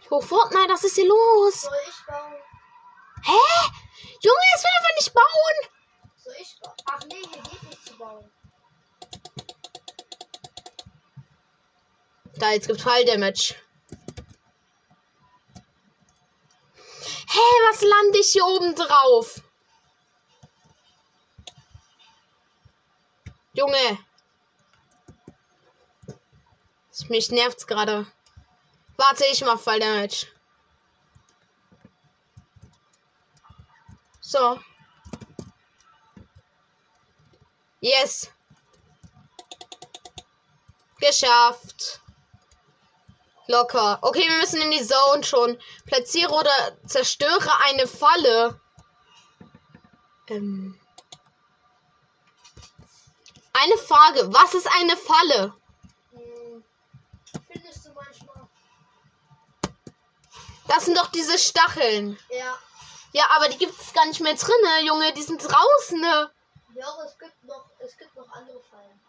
Oh, 0.09 0.21
Fortnite, 0.21 0.69
was 0.69 0.86
ist 0.86 0.95
hier 0.95 1.09
los? 1.09 1.63
Soll 1.63 1.73
ich 1.89 2.05
bauen? 2.07 2.45
Hä? 3.26 3.41
Junge, 4.21 4.45
es 4.55 4.63
will 4.63 4.71
einfach 4.78 4.95
nicht 4.97 5.13
bauen. 5.13 5.57
Soll 6.23 6.36
ich? 6.39 6.55
Ach 6.86 6.99
nee, 7.07 7.21
hier 7.32 7.41
geht 7.41 7.63
nicht 7.63 7.86
zu 7.86 7.97
bauen. 7.97 8.32
Da, 12.36 12.51
jetzt 12.51 12.67
gibt 12.67 12.82
Falldamage. 12.82 13.55
Hä, 17.28 17.45
was 17.69 17.82
lande 17.82 18.19
ich 18.19 18.32
hier 18.32 18.45
oben 18.45 18.76
drauf? 18.76 19.41
Junge. 23.53 23.97
Mich 27.09 27.30
nervt's 27.32 27.67
gerade. 27.67 28.07
Warte, 28.97 29.26
ich 29.32 29.41
mach 29.41 29.59
Falldamage. 29.59 30.28
So. 34.28 34.59
Yes. 37.80 38.32
Geschafft. 40.99 42.01
Locker. 43.45 43.99
Okay, 44.01 44.28
wir 44.28 44.38
müssen 44.39 44.61
in 44.63 44.71
die 44.71 44.84
Zone 44.84 45.23
schon. 45.23 45.59
Platziere 45.86 46.34
oder 46.34 46.76
zerstöre 46.88 47.51
eine 47.65 47.86
Falle. 47.86 48.59
Ähm. 50.30 50.80
Eine 53.53 53.78
Frage. 53.78 54.34
Was 54.34 54.55
ist 54.55 54.67
eine 54.80 54.97
Falle? 54.97 55.53
Findest 57.51 57.86
du 57.86 57.93
manchmal? 57.93 58.47
Das 60.67 60.86
sind 60.86 60.97
doch 60.97 61.11
diese 61.11 61.38
Stacheln. 61.38 62.17
Ja. 62.32 62.57
Ja, 63.16 63.24
aber 63.30 63.47
die 63.47 63.57
gibt 63.57 63.80
es 63.80 63.93
gar 63.93 64.05
nicht 64.07 64.20
mehr 64.20 64.36
drinne, 64.36 64.86
Junge. 64.86 65.13
Die 65.13 65.22
sind 65.22 65.41
draußen. 65.41 66.01
Ne? 66.01 66.30
Ja, 66.76 66.86
aber 66.93 67.05
es 67.05 67.18
gibt 67.18 67.41
noch, 67.45 67.70
es 67.80 67.97
gibt 67.97 68.13
noch 68.13 68.30
andere 68.30 68.59
Fallen. 68.59 68.99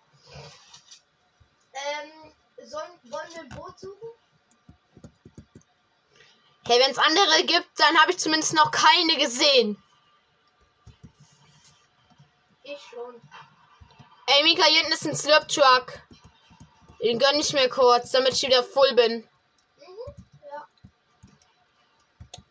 Ähm, 1.73 2.33
sollen, 2.65 3.01
wollen 3.11 3.31
wir 3.35 3.41
ein 3.41 3.49
Boot 3.49 3.77
suchen? 3.81 4.09
Hey, 6.67 6.81
wenn 6.81 6.93
es 6.93 6.99
andere 6.99 7.45
gibt, 7.47 7.69
dann 7.81 7.99
habe 7.99 8.13
ich 8.13 8.19
zumindest 8.19 8.55
noch 8.55 8.71
keine 8.71 9.17
gesehen. 9.17 9.83
Ich 12.63 12.81
schon. 12.89 13.21
Ey, 14.29 14.43
Mika, 14.45 14.67
hier 14.67 14.83
hinten 14.83 14.93
ist 14.93 15.05
ein 15.05 15.17
Slurp 15.17 15.49
Truck. 15.49 15.99
Den 17.01 17.19
gönn 17.19 17.41
ich 17.41 17.53
mir 17.53 17.69
kurz, 17.69 18.13
damit 18.13 18.35
ich 18.35 18.43
wieder 18.43 18.63
voll 18.63 18.95
bin. 18.95 19.29
Mhm. 19.79 20.15
Ja. 20.45 20.69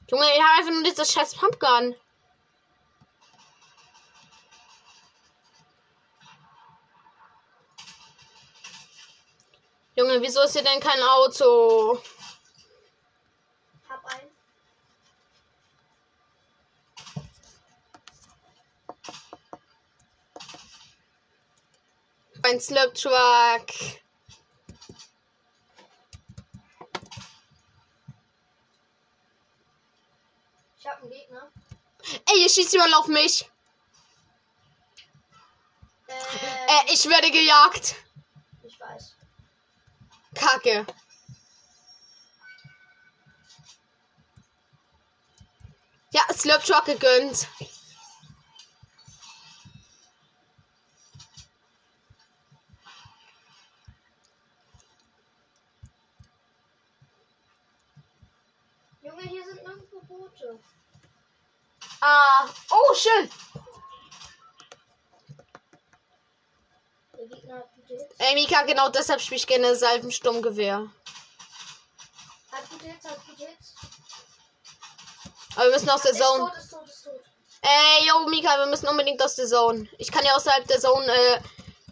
Junge, 0.08 0.26
ich 0.36 0.42
habe 0.42 0.60
einfach 0.60 0.72
nur 0.72 0.84
dieses 0.84 1.12
scheiß 1.12 1.36
Pumpgun. 1.36 1.96
Junge, 9.96 10.22
wieso 10.22 10.42
ist 10.44 10.54
hier 10.54 10.64
denn 10.64 10.80
kein 10.80 11.02
Auto? 11.02 12.00
Hab 13.90 14.06
einen. 14.06 14.30
Ein 22.44 22.60
Slurp 22.60 22.94
Truck. 22.94 24.02
Ich 30.86 30.92
hab 30.92 31.02
einen 31.02 31.10
Gegner. 31.10 31.52
Ey, 32.28 32.44
ihr 32.44 32.50
schießt 32.50 32.76
überall 32.76 32.94
auf 32.94 33.08
mich. 33.08 33.50
Äh, 36.06 36.12
Äh, 36.12 36.94
ich 36.94 37.10
werde 37.10 37.32
gejagt. 37.32 37.96
ich 38.64 38.80
weiß. 38.80 39.16
Kacke. 40.36 40.86
Ja, 46.12 46.22
Slurp 46.32 46.64
Truck 46.64 46.86
gegönnt. 46.86 47.48
Junge, 59.02 59.22
hier 59.24 59.46
sind 59.46 59.64
nirgendwo 59.64 60.00
Ah, 62.02 62.48
oh, 62.72 62.94
schön. 62.94 63.30
Ey, 68.18 68.34
Mika, 68.36 68.64
genau 68.64 68.90
deshalb 68.90 69.22
spiele 69.22 69.38
ich 69.38 69.48
gerne 69.48 69.76
Salvensturmgewehr. 69.76 70.90
Hat 72.52 72.70
gute 72.70 72.86
Hits, 72.86 73.06
hat 73.06 73.20
gute 73.26 73.46
Hits. 73.46 73.76
Aber 75.56 75.66
wir 75.66 75.72
müssen 75.72 75.90
aus 75.90 76.02
der 76.02 76.12
Ist 76.12 76.20
Zone. 76.22 76.50
tot, 76.50 76.58
ist 76.58 76.70
tot, 76.72 76.86
ist 76.88 77.04
tot. 77.04 77.22
Ey, 77.62 78.08
yo, 78.08 78.28
Mika, 78.28 78.58
wir 78.58 78.66
müssen 78.68 78.88
unbedingt 78.88 79.22
aus 79.24 79.36
der 79.36 79.48
Zone. 79.48 79.88
Ich 79.98 80.12
kann 80.12 80.26
ja 80.26 80.36
außerhalb 80.36 80.68
der 80.68 80.80
Zone 80.80 81.08
äh, 81.12 81.40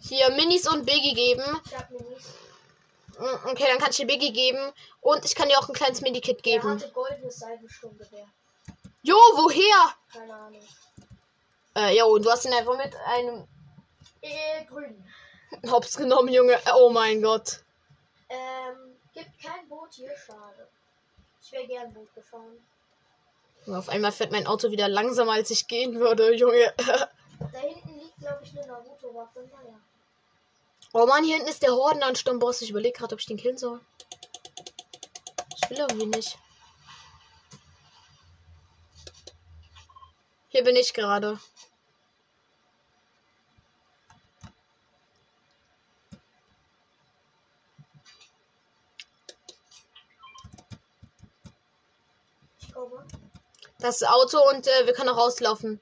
hier 0.02 0.30
Minis 0.30 0.68
und 0.68 0.84
Biggie 0.84 1.14
geben. 1.14 1.60
Ich 1.64 1.76
hab 1.76 1.90
Minis. 1.90 2.24
Mm, 3.18 3.48
Okay, 3.48 3.64
dann 3.68 3.78
kann 3.78 3.90
ich 3.90 3.96
dir 3.96 4.06
Biggie 4.06 4.32
geben. 4.32 4.72
Und 5.00 5.24
ich 5.24 5.34
kann 5.34 5.48
dir 5.48 5.58
auch 5.58 5.68
ein 5.68 5.74
kleines 5.74 6.00
Medikit 6.02 6.38
Er 6.38 6.42
geben. 6.42 6.70
hatte 6.80 6.90
goldenes 6.92 7.38
Seifensturmgewehr. 7.38 8.26
Jo, 9.04 9.16
woher? 9.16 9.94
Keine 10.10 10.34
Ahnung. 10.34 10.62
Äh, 11.76 11.98
jo, 11.98 12.18
du 12.18 12.30
hast 12.30 12.46
ihn 12.46 12.54
einfach 12.54 12.76
mit 12.78 12.96
einem 13.06 13.46
Äh, 14.22 14.64
grün. 14.64 15.04
Hops 15.70 15.96
genommen, 15.98 16.32
Junge. 16.32 16.58
Oh 16.74 16.88
mein 16.88 17.20
Gott. 17.20 17.62
Ähm, 18.30 18.96
gibt 19.12 19.38
kein 19.42 19.68
Boot 19.68 19.92
hier, 19.92 20.10
schade. 20.16 20.66
Ich 21.42 21.52
wäre 21.52 21.66
gern 21.66 21.92
Boot 21.92 22.12
gefahren. 22.14 22.56
Und 23.66 23.74
auf 23.74 23.90
einmal 23.90 24.10
fährt 24.12 24.32
mein 24.32 24.46
Auto 24.46 24.70
wieder 24.70 24.88
langsamer, 24.88 25.32
als 25.32 25.50
ich 25.50 25.68
gehen 25.68 26.00
würde, 26.00 26.34
Junge. 26.34 26.72
Da 27.52 27.58
hinten 27.58 27.98
liegt, 27.98 28.16
glaube 28.18 28.40
ich, 28.42 28.56
eine 28.56 28.66
Naruto-Waffe. 28.66 29.40
Naja. 29.40 29.78
Oh 30.94 31.04
Mann, 31.04 31.24
hier 31.24 31.34
hinten 31.34 31.50
ist 31.50 31.62
der 31.62 31.72
Hordenansturmboss. 31.72 32.62
Ich 32.62 32.70
überlege 32.70 32.96
gerade, 32.96 33.12
ob 33.12 33.20
ich 33.20 33.26
den 33.26 33.36
killen 33.36 33.58
soll. 33.58 33.80
Ich 35.56 35.68
will 35.68 35.78
irgendwie 35.78 36.06
nicht. 36.06 36.38
Hier 40.54 40.62
bin 40.62 40.76
ich 40.76 40.94
gerade. 40.94 41.40
Das 53.80 54.04
Auto 54.04 54.38
und 54.48 54.68
äh, 54.68 54.86
wir 54.86 54.92
können 54.92 55.08
auch 55.08 55.16
rauslaufen. 55.16 55.80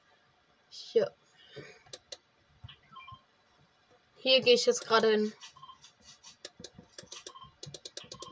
Hier. 0.71 1.15
Hier 4.17 4.41
gehe 4.41 4.55
ich 4.55 4.65
jetzt 4.65 4.87
gerade 4.87 5.11
hin. 5.11 5.35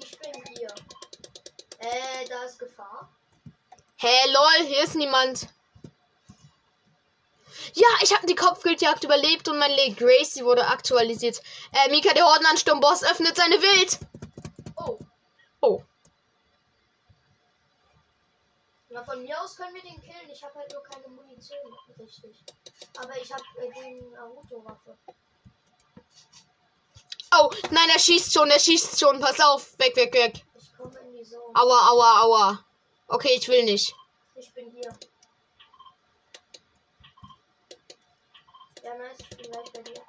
Ich 0.00 0.18
bin 0.18 0.42
hier. 0.56 0.74
Äh, 1.80 2.26
da 2.30 2.44
ist 2.44 2.58
Gefahr. 2.58 3.14
Hä, 3.96 4.30
lol, 4.32 4.66
hier 4.66 4.84
ist 4.84 4.94
niemand. 4.94 5.50
Ja, 7.74 7.88
ich 8.02 8.14
habe 8.14 8.26
die 8.26 8.34
Kopfgeldjagd 8.34 9.04
überlebt 9.04 9.48
und 9.48 9.58
mein 9.58 9.70
Leg 9.72 9.96
Gracie 9.96 10.44
wurde 10.44 10.66
aktualisiert. 10.66 11.40
Äh, 11.72 11.90
Mika, 11.90 12.12
der 12.14 12.24
Hordenansturmboss, 12.24 13.04
öffnet 13.04 13.36
seine 13.36 13.56
Wild. 13.60 13.98
Oh. 14.76 14.98
Oh. 15.60 15.82
Na, 18.88 19.04
von 19.04 19.22
mir 19.22 19.40
aus 19.40 19.56
können 19.56 19.74
wir 19.74 19.82
den 19.82 20.00
killen. 20.00 20.30
Ich 20.32 20.42
habe 20.42 20.54
halt 20.58 20.72
nur 20.72 20.82
keine 20.82 21.08
Munition. 21.08 21.58
Richtig. 21.98 22.42
Aber 22.98 23.16
ich 23.20 23.32
habe 23.32 23.44
äh, 23.58 23.72
den 23.72 24.10
Naruto-Waffe. 24.12 24.96
Oh, 27.32 27.50
nein, 27.70 27.88
er 27.92 28.00
schießt 28.00 28.32
schon, 28.32 28.50
er 28.50 28.58
schießt 28.58 28.98
schon. 28.98 29.20
Pass 29.20 29.38
auf. 29.38 29.78
Weg, 29.78 29.94
weg, 29.94 30.12
weg. 30.12 30.44
Ich 30.56 30.76
komme 30.76 30.98
in 30.98 31.12
die 31.12 31.22
Zone. 31.22 31.54
Aua, 31.54 31.90
aua, 31.90 32.22
aua. 32.22 32.64
Okay, 33.06 33.36
ich 33.36 33.46
will 33.48 33.64
nicht. 33.64 33.94
Ich 34.34 34.52
bin 34.52 34.70
hier. 34.72 34.92
Ja, 38.82 38.94
nice. 38.94 39.18
Ich 39.30 39.36
bin 39.36 39.50
gleich 39.50 39.72
bei 39.72 39.82
dir. 39.82 40.02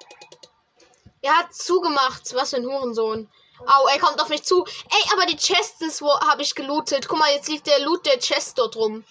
Er 1.22 1.36
hat 1.36 1.54
zugemacht. 1.54 2.34
Was 2.34 2.50
für 2.50 2.56
ein 2.56 2.66
Hurensohn. 2.66 3.30
Au, 3.66 3.86
er 3.86 3.98
kommt 3.98 4.20
auf 4.20 4.28
mich 4.28 4.42
zu. 4.42 4.64
Ey, 4.64 5.12
aber 5.12 5.26
die 5.26 5.36
Chest 5.36 5.82
ist 5.82 6.02
wo 6.02 6.08
habe 6.20 6.42
ich 6.42 6.54
gelootet. 6.54 7.06
Guck 7.08 7.18
mal, 7.18 7.32
jetzt 7.32 7.48
liegt 7.48 7.66
der 7.66 7.80
Loot 7.80 8.06
der 8.06 8.18
Chest 8.18 8.58
dort 8.58 8.76
rum. 8.76 9.04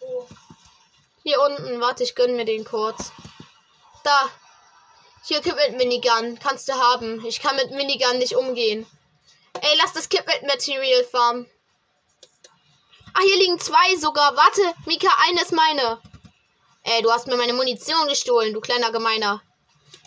Oh. 0.00 0.26
Hier 1.22 1.40
unten. 1.40 1.80
Warte, 1.80 2.02
ich 2.02 2.14
gönn 2.14 2.36
mir 2.36 2.44
den 2.44 2.64
kurz. 2.64 3.12
Da. 4.04 4.28
Hier, 5.24 5.40
Kipmet 5.42 5.76
Minigun. 5.76 6.38
Kannst 6.38 6.68
du 6.68 6.72
haben. 6.72 7.24
Ich 7.26 7.40
kann 7.40 7.56
mit 7.56 7.70
Minigun 7.72 8.18
nicht 8.18 8.36
umgehen. 8.36 8.86
Ey, 9.60 9.76
lass 9.78 9.92
das 9.92 10.08
Kipmet 10.08 10.42
Material 10.42 11.04
farmen. 11.04 11.50
Ah, 13.12 13.22
hier 13.22 13.36
liegen 13.38 13.58
zwei 13.58 13.96
sogar. 13.96 14.36
Warte, 14.36 14.74
Mika, 14.84 15.08
eine 15.26 15.40
ist 15.40 15.52
meine. 15.52 16.00
Ey, 16.88 17.02
du 17.02 17.10
hast 17.10 17.26
mir 17.26 17.36
meine 17.36 17.52
Munition 17.52 18.06
gestohlen, 18.06 18.54
du 18.54 18.60
kleiner 18.60 18.92
Gemeiner. 18.92 19.42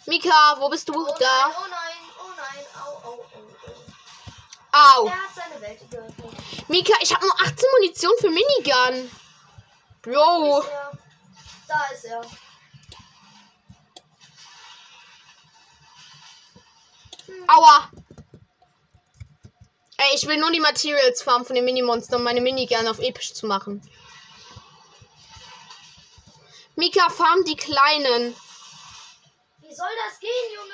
Mika, 0.05 0.55
wo 0.59 0.69
bist 0.69 0.87
du? 0.87 0.93
Oh 0.93 1.15
da. 1.19 1.47
nein, 1.47 1.53
oh 1.57 1.67
nein, 1.69 1.97
oh 2.23 2.31
nein, 2.37 2.65
au, 2.81 3.09
au, 3.09 3.19
au, 4.71 5.01
au. 5.01 5.07
Er 5.07 5.11
hat 5.11 5.35
seine 5.35 5.61
Welt 5.61 5.91
geöffnet. 5.91 6.69
Mika, 6.69 6.93
ich 7.01 7.13
habe 7.13 7.25
nur 7.25 7.33
18 7.41 7.67
Munition 7.79 8.11
für 8.21 8.29
Minigun. 8.29 9.11
Bro. 10.03 10.59
Ist 10.59 10.69
er. 10.69 10.91
Da 11.67 11.87
ist 11.93 12.05
er. 12.05 12.21
Aua. 17.47 17.91
Ey, 19.97 20.15
ich 20.15 20.25
will 20.27 20.37
nur 20.37 20.51
die 20.51 20.61
Materials 20.61 21.23
farmen 21.23 21.45
von 21.45 21.57
den 21.57 21.65
Minimonstern, 21.65 22.19
um 22.19 22.23
meine 22.23 22.39
Minigun 22.39 22.87
auf 22.87 22.99
episch 22.99 23.33
zu 23.33 23.47
machen. 23.47 23.81
Mika, 26.79 27.09
farm 27.09 27.43
die 27.43 27.57
kleinen. 27.57 28.33
Wie 29.57 29.75
soll 29.75 29.89
das 30.07 30.17
gehen, 30.21 30.49
Junge? 30.55 30.73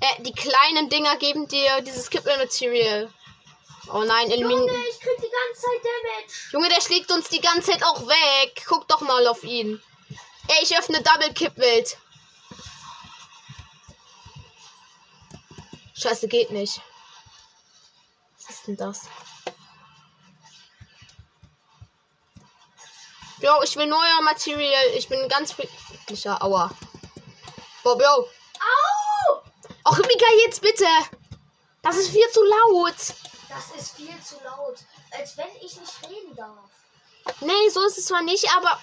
Äh, 0.00 0.22
die 0.22 0.32
kleinen 0.32 0.88
Dinger 0.88 1.16
geben 1.16 1.48
dir 1.48 1.80
dieses 1.80 2.08
Kipple 2.08 2.38
Material. 2.38 3.12
Oh 3.92 4.04
nein, 4.04 4.30
Elimin. 4.30 4.56
Junge, 4.56 4.86
ich 4.88 5.00
krieg 5.00 5.16
die 5.16 5.30
ganze 5.38 5.62
Zeit 5.62 5.82
Damage. 5.82 6.32
Junge, 6.52 6.68
der 6.68 6.80
schlägt 6.80 7.10
uns 7.10 7.28
die 7.28 7.40
ganze 7.40 7.72
Zeit 7.72 7.82
auch 7.82 8.06
weg. 8.06 8.64
Guck 8.68 8.86
doch 8.86 9.00
mal 9.00 9.26
auf 9.26 9.42
ihn. 9.42 9.82
Ey, 10.46 10.62
ich 10.62 10.78
öffne 10.78 11.02
Double 11.02 11.34
Kippwelt. 11.34 11.96
Scheiße, 15.94 16.28
geht 16.28 16.52
nicht. 16.52 16.80
Was 18.36 18.50
ist 18.50 18.66
denn 18.68 18.76
das? 18.76 19.08
Jo, 23.40 23.62
ich 23.62 23.76
will 23.76 23.86
neuer 23.86 24.22
Material. 24.22 24.86
Ich 24.96 25.08
bin 25.08 25.28
ganz 25.28 25.52
friedlicher. 25.52 26.42
Aua. 26.42 26.70
Bob, 27.82 28.00
yo. 28.00 28.06
Au! 28.08 29.42
Ach, 29.84 29.98
Mika, 29.98 30.26
jetzt 30.46 30.60
bitte. 30.62 30.86
Das 31.82 31.96
ist 31.96 32.10
viel 32.10 32.28
zu 32.30 32.40
laut. 32.42 32.96
Das 33.48 33.70
ist 33.78 33.96
viel 33.96 34.20
zu 34.22 34.36
laut. 34.42 34.78
Als 35.12 35.36
wenn 35.36 35.54
ich 35.60 35.78
nicht 35.78 36.08
reden 36.08 36.34
darf. 36.34 36.70
Nee, 37.40 37.68
so 37.70 37.84
ist 37.86 37.98
es 37.98 38.06
zwar 38.06 38.22
nicht, 38.22 38.46
aber. 38.56 38.80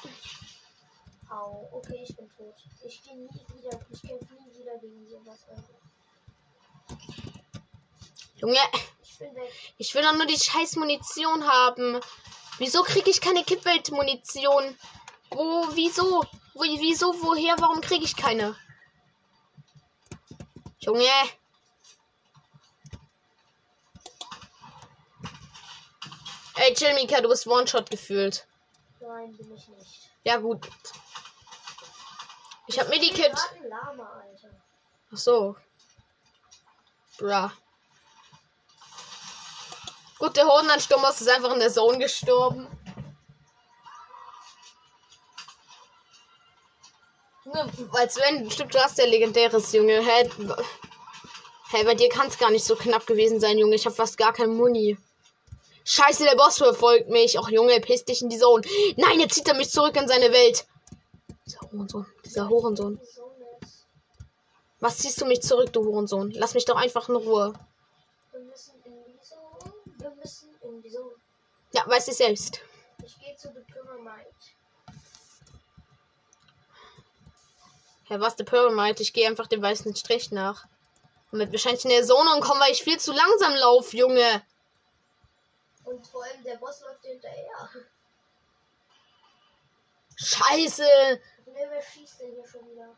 Au, 1.30 1.70
okay, 1.74 2.06
ich 2.08 2.16
bin 2.16 2.30
tot. 2.38 2.56
Ich 2.86 3.02
gehe 3.04 3.16
nie 3.16 3.30
wieder, 3.56 3.80
ich 3.90 4.02
kämpfe 4.02 4.34
nie 4.36 4.58
wieder 4.60 4.78
gegen 4.80 5.08
sowas. 5.10 5.40
Junge, 8.36 8.60
Ich 9.02 9.18
bin 9.18 9.36
weg. 9.36 9.52
ich 9.78 9.96
will 9.96 10.04
doch 10.04 10.14
nur 10.14 10.26
die 10.26 10.38
scheiß 10.40 10.76
Munition 10.76 11.48
haben. 11.48 12.00
Wieso 12.58 12.84
kriege 12.84 13.10
ich 13.10 13.20
keine 13.20 13.44
Kippwelt-Munition? 13.44 14.78
Wo, 15.32 15.68
wieso? 15.74 16.24
Wo, 16.54 16.62
wieso, 16.62 17.14
woher, 17.24 17.60
warum 17.60 17.82
kriege 17.82 18.06
ich 18.06 18.16
keine? 18.16 18.56
Junge. 20.80 21.10
Ey, 26.56 26.74
chill, 26.76 26.94
Mika, 26.94 27.20
du 27.20 27.30
bist 27.30 27.48
One-Shot 27.48 27.90
gefühlt. 27.90 28.48
Nein, 29.00 29.36
bin 29.36 29.56
ich 29.56 29.68
nicht. 29.68 30.10
Ja, 30.24 30.38
gut. 30.38 30.70
Ich 32.68 32.80
hab 32.80 32.88
bin 32.90 33.00
Medikit. 33.00 33.34
Ach 35.12 35.18
so. 35.18 35.56
Bra. 37.18 37.52
Gut, 40.24 40.38
der 40.38 40.48
Hodenansturm 40.48 41.04
ist 41.04 41.28
einfach 41.28 41.52
in 41.52 41.60
der 41.60 41.70
Zone 41.70 41.98
gestorben. 41.98 42.66
Junge, 47.44 47.70
als 47.92 48.16
wenn, 48.16 48.50
stimmt, 48.50 48.74
du 48.74 48.80
hast 48.80 48.98
ja 49.00 49.06
legendäres, 49.06 49.74
Junge. 49.74 50.02
Hä? 50.02 50.30
Hä, 51.72 51.84
bei 51.84 51.94
dir 51.94 52.08
kann 52.08 52.28
es 52.28 52.38
gar 52.38 52.52
nicht 52.52 52.64
so 52.64 52.78
knapp 52.78 53.06
gewesen 53.06 53.42
sein, 53.42 53.58
Junge. 53.58 53.76
Ich 53.76 53.86
habe 53.86 53.96
fast 53.96 54.18
gar 54.18 54.32
kein 54.32 54.56
Muni. 54.56 54.98
Scheiße, 55.84 56.24
der 56.24 56.38
Boss 56.38 56.58
verfolgt 56.58 57.10
mich. 57.10 57.38
Ach, 57.38 57.50
Junge, 57.50 57.82
piss 57.82 58.06
dich 58.06 58.22
in 58.22 58.30
die 58.30 58.38
Zone. 58.38 58.64
Nein, 58.96 59.20
jetzt 59.20 59.36
zieht 59.36 59.50
er 59.50 59.56
mich 59.56 59.72
zurück 59.72 59.98
in 59.98 60.08
seine 60.08 60.32
Welt. 60.32 60.66
Dieser 61.46 61.60
Hurensohn. 61.70 62.06
Dieser 62.24 62.48
Hurensohn. 62.48 62.98
Was 64.80 65.00
ziehst 65.00 65.20
du 65.20 65.26
mich 65.26 65.42
zurück, 65.42 65.74
du 65.74 65.84
Hurensohn? 65.84 66.32
Lass 66.32 66.54
mich 66.54 66.64
doch 66.64 66.78
einfach 66.78 67.10
in 67.10 67.16
Ruhe. 67.18 67.52
Wir 68.32 68.40
müssen 68.40 68.76
in 68.86 68.94
die 69.06 69.20
Zone. 69.20 69.74
Wir 69.98 70.12
müssen 70.16 70.50
in 70.62 70.82
die 70.82 70.90
Zone. 70.90 71.16
Ja, 71.74 71.84
weiß 71.88 72.08
ich 72.08 72.16
selbst. 72.16 72.62
Ich 73.04 73.20
gehe 73.20 73.36
zu 73.36 73.52
The 73.52 73.60
Pyramid. 73.62 74.28
Herr, 78.06 78.20
was 78.20 78.36
der 78.36 78.44
Pyramid? 78.44 79.00
Ich 79.00 79.12
gehe 79.12 79.28
einfach 79.28 79.48
dem 79.48 79.62
weißen 79.62 79.96
Strich 79.96 80.32
nach. 80.32 80.66
Und 81.32 81.40
wird 81.40 81.52
wahrscheinlich 81.52 81.84
in 81.84 81.90
der 81.90 82.04
Zone 82.04 82.32
und 82.36 82.42
kommen, 82.42 82.62
weil 82.62 82.72
ich 82.72 82.84
viel 82.84 83.00
zu 83.00 83.12
langsam 83.12 83.56
laufe, 83.56 83.98
Junge. 83.98 84.46
Und 85.84 86.06
vor 86.08 86.24
allem 86.24 86.44
der 86.44 86.56
Boss 86.58 86.82
läuft 86.82 87.04
hinterher. 87.04 87.70
Scheiße. 90.16 90.84
Ne, 90.84 91.68
wer 91.70 91.82
schießt 91.82 92.22
denn 92.22 92.34
hier 92.34 92.48
schon 92.48 92.70
wieder? 92.70 92.96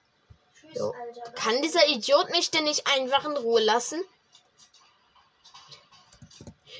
Tschüss. 0.54 0.82
Alter. 0.82 1.32
Kann 1.32 1.62
dieser 1.62 1.88
Idiot 1.88 2.30
mich 2.32 2.52
denn 2.52 2.66
nicht 2.66 2.86
einfach 2.88 3.24
in 3.24 3.38
Ruhe 3.38 3.62
lassen? 3.62 4.04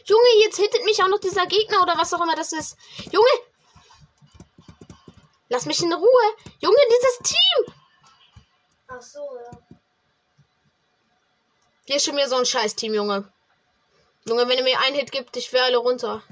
Junge, 0.06 0.44
jetzt 0.44 0.58
hittet 0.58 0.84
mich 0.86 1.02
auch 1.02 1.08
noch 1.08 1.20
dieser 1.20 1.46
Gegner 1.48 1.82
oder 1.82 1.98
was 1.98 2.14
auch 2.14 2.22
immer 2.22 2.36
das 2.36 2.54
ist. 2.54 2.78
Junge! 3.12 3.28
Lass 5.50 5.66
mich 5.66 5.82
in 5.82 5.92
Ruhe. 5.92 6.36
Junge, 6.60 6.78
dieses 6.90 7.34
Team! 7.34 7.76
Ach 8.88 9.02
so, 9.02 9.20
ja. 9.20 9.60
Hier 11.86 11.96
ist 11.98 12.06
schon 12.06 12.16
wieder 12.16 12.30
so 12.30 12.36
ein 12.36 12.46
Scheiß-Team, 12.46 12.94
Junge. 12.94 13.32
Junge, 14.28 14.48
wenn 14.48 14.58
er 14.58 14.64
mir 14.64 14.80
einen 14.80 14.96
Hit 14.96 15.12
gibt, 15.12 15.38
ich 15.38 15.52
wäre 15.54 15.66
alle 15.66 15.78
runter. 15.78 16.24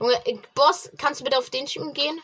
Junge, 0.00 0.42
Boss, 0.54 0.90
kannst 0.98 1.20
du 1.20 1.24
bitte 1.24 1.38
auf 1.38 1.50
den 1.50 1.66
Typen 1.66 1.92
gehen? 1.92 2.20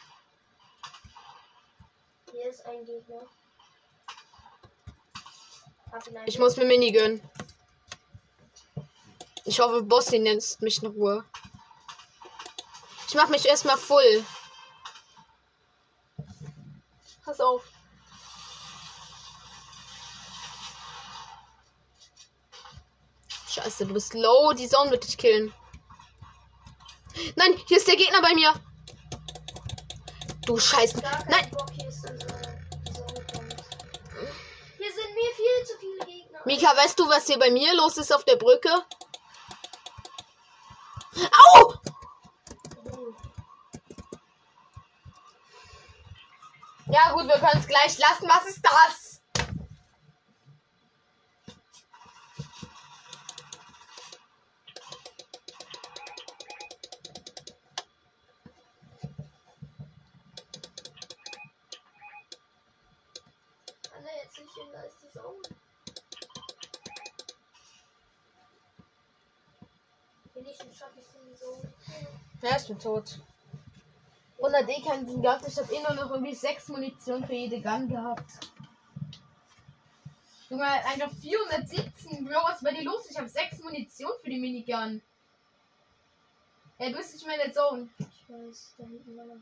Hier 2.32 2.48
ist 2.50 2.64
ein 2.66 2.84
Gegner. 2.84 3.22
Ich 6.26 6.38
muss 6.38 6.56
mir 6.56 6.64
Mini 6.64 6.90
gönnen. 6.90 7.20
Ich 9.44 9.60
hoffe, 9.60 9.82
Bossy 9.82 10.16
lässt 10.16 10.62
mich 10.62 10.82
in 10.82 10.88
Ruhe. 10.88 11.24
Ich 13.06 13.14
mach 13.14 13.28
mich 13.28 13.46
erstmal 13.46 13.76
voll. 13.76 14.24
Pass 17.24 17.40
auf. 17.40 17.62
Scheiße, 23.48 23.86
du 23.86 23.94
bist 23.94 24.14
low. 24.14 24.52
Die 24.52 24.68
Zone 24.68 24.90
wird 24.90 25.06
dich 25.06 25.16
killen. 25.18 25.52
Nein, 27.36 27.56
hier 27.68 27.76
ist 27.76 27.86
der 27.86 27.96
Gegner 27.96 28.20
bei 28.22 28.34
mir. 28.34 28.52
Du 30.46 30.58
Scheiße. 30.58 31.00
Nein, 31.28 31.50
Bock, 31.50 31.70
ist. 31.86 32.04
Hier 34.78 34.92
sind 34.92 35.14
mir 35.14 35.30
viel 35.36 35.66
zu 35.66 35.78
viele 35.78 36.06
Gegner. 36.06 36.40
Mika, 36.46 36.76
weißt 36.76 36.98
du, 36.98 37.08
was 37.08 37.26
hier 37.26 37.38
bei 37.38 37.50
mir 37.50 37.74
los 37.74 37.96
ist 37.98 38.12
auf 38.12 38.24
der 38.24 38.36
Brücke? 38.36 38.70
Au! 41.16 41.74
Ja 46.86 47.12
gut, 47.12 47.26
wir 47.26 47.34
können 47.34 47.60
es 47.60 47.66
gleich 47.66 47.98
lassen. 47.98 48.28
Was 48.28 48.46
ist 48.46 48.62
das? 48.62 49.03
Tot. 72.84 73.18
100 74.38 74.68
D 74.68 74.82
keinen 74.82 75.22
gehabt. 75.22 75.46
Ich 75.48 75.56
habe 75.56 75.72
eh 75.72 75.80
nur 75.80 75.94
noch 75.94 76.10
irgendwie 76.10 76.34
6 76.34 76.68
Munition 76.68 77.24
für 77.24 77.34
jede 77.34 77.60
Gun 77.60 77.88
gehabt. 77.88 78.50
Junge, 80.50 80.64
einfach 80.64 81.10
417. 81.10 82.24
Bro, 82.24 82.34
was 82.44 82.56
ist 82.56 82.64
bei 82.64 82.72
dir 82.72 82.84
los? 82.84 83.10
Ich 83.10 83.16
habe 83.16 83.28
6 83.28 83.60
Munition 83.62 84.12
für 84.22 84.30
die 84.30 84.38
Minigun. 84.38 85.00
Ja, 86.78 86.90
du 86.90 86.96
bist 86.96 87.14
nicht 87.14 87.26
mehr 87.26 87.36
in 87.36 87.40
der 87.40 87.52
Zone. 87.52 87.88
Ich 87.98 88.28
weiß, 88.28 88.74
da 88.76 88.84
hinten 88.84 89.16
war 89.16 89.24
noch 89.24 89.40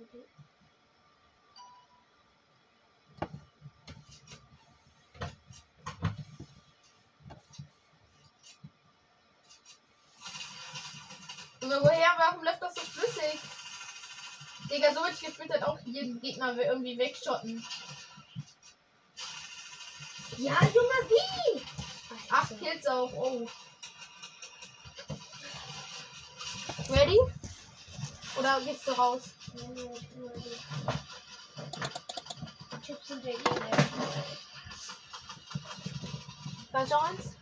woher? 11.71 12.15
Warum 12.19 12.45
läuft 12.45 12.63
das 12.63 12.75
so 12.75 12.81
flüssig? 12.81 13.41
Digga, 14.71 14.95
so 14.95 15.07
ich 15.07 15.21
gefühlt 15.21 15.51
halt 15.51 15.65
auch 15.65 15.79
jeden 15.85 16.21
Gegner 16.21 16.57
irgendwie 16.57 16.97
wegschotten. 16.99 17.65
Ja, 20.39 20.59
Junge, 20.63 20.99
wie? 21.09 21.63
Acht 22.31 22.59
Kills 22.59 22.87
auch. 22.87 23.13
Oh. 23.13 23.49
Ready? 26.89 27.19
Oder 28.39 28.61
gehst 28.63 28.89
du 28.89 28.93
raus? 28.93 29.23
Chips 32.85 33.09
sind 33.09 33.25
ja 33.25 33.31
eh 33.31 33.37
leer. 33.37 33.83
Schon 36.89 36.99
eins? 36.99 37.37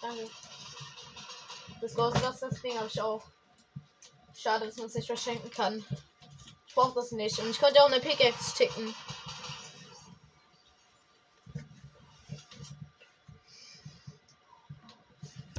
Danke. 0.00 0.30
Das 1.86 1.94
Ghostbusters 1.94 2.60
Ding 2.62 2.76
habe 2.76 2.88
ich 2.88 3.00
auch. 3.00 3.22
Schade, 4.36 4.66
dass 4.66 4.76
man 4.76 4.86
es 4.86 4.94
nicht 4.94 5.06
verschenken 5.06 5.48
kann. 5.52 5.84
Ich 6.66 6.74
brauche 6.74 6.96
das 6.96 7.12
nicht. 7.12 7.38
Und 7.38 7.48
ich 7.48 7.60
könnte 7.60 7.80
auch 7.80 7.86
eine 7.86 8.00
Pickaxe 8.00 8.56
schicken. 8.56 8.92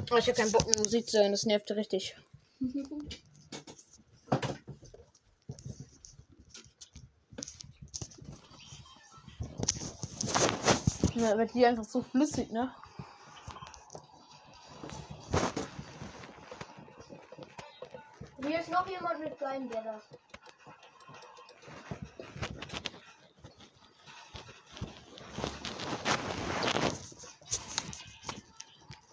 Aber 0.10 0.20
ich 0.20 0.28
habe 0.28 0.34
keinen 0.34 0.52
Bock 0.52 0.68
Musik 0.78 1.10
zu 1.10 1.18
hören, 1.18 1.32
das 1.32 1.46
nervt 1.46 1.72
richtig. 1.72 2.18
Ja, 11.16 11.38
wird 11.38 11.54
die 11.54 11.66
einfach 11.66 11.86
so 11.86 12.02
flüssig, 12.02 12.52
ne? 12.52 12.76
Ist 18.68 18.74
noch 18.74 18.88
jemand 18.88 19.20
mit 19.20 19.38
kleinen 19.38 19.70
Blättern. 19.70 20.02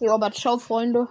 Ja, 0.01 0.15
aber 0.15 0.33
ciao, 0.33 0.59
Freunde. 0.59 1.07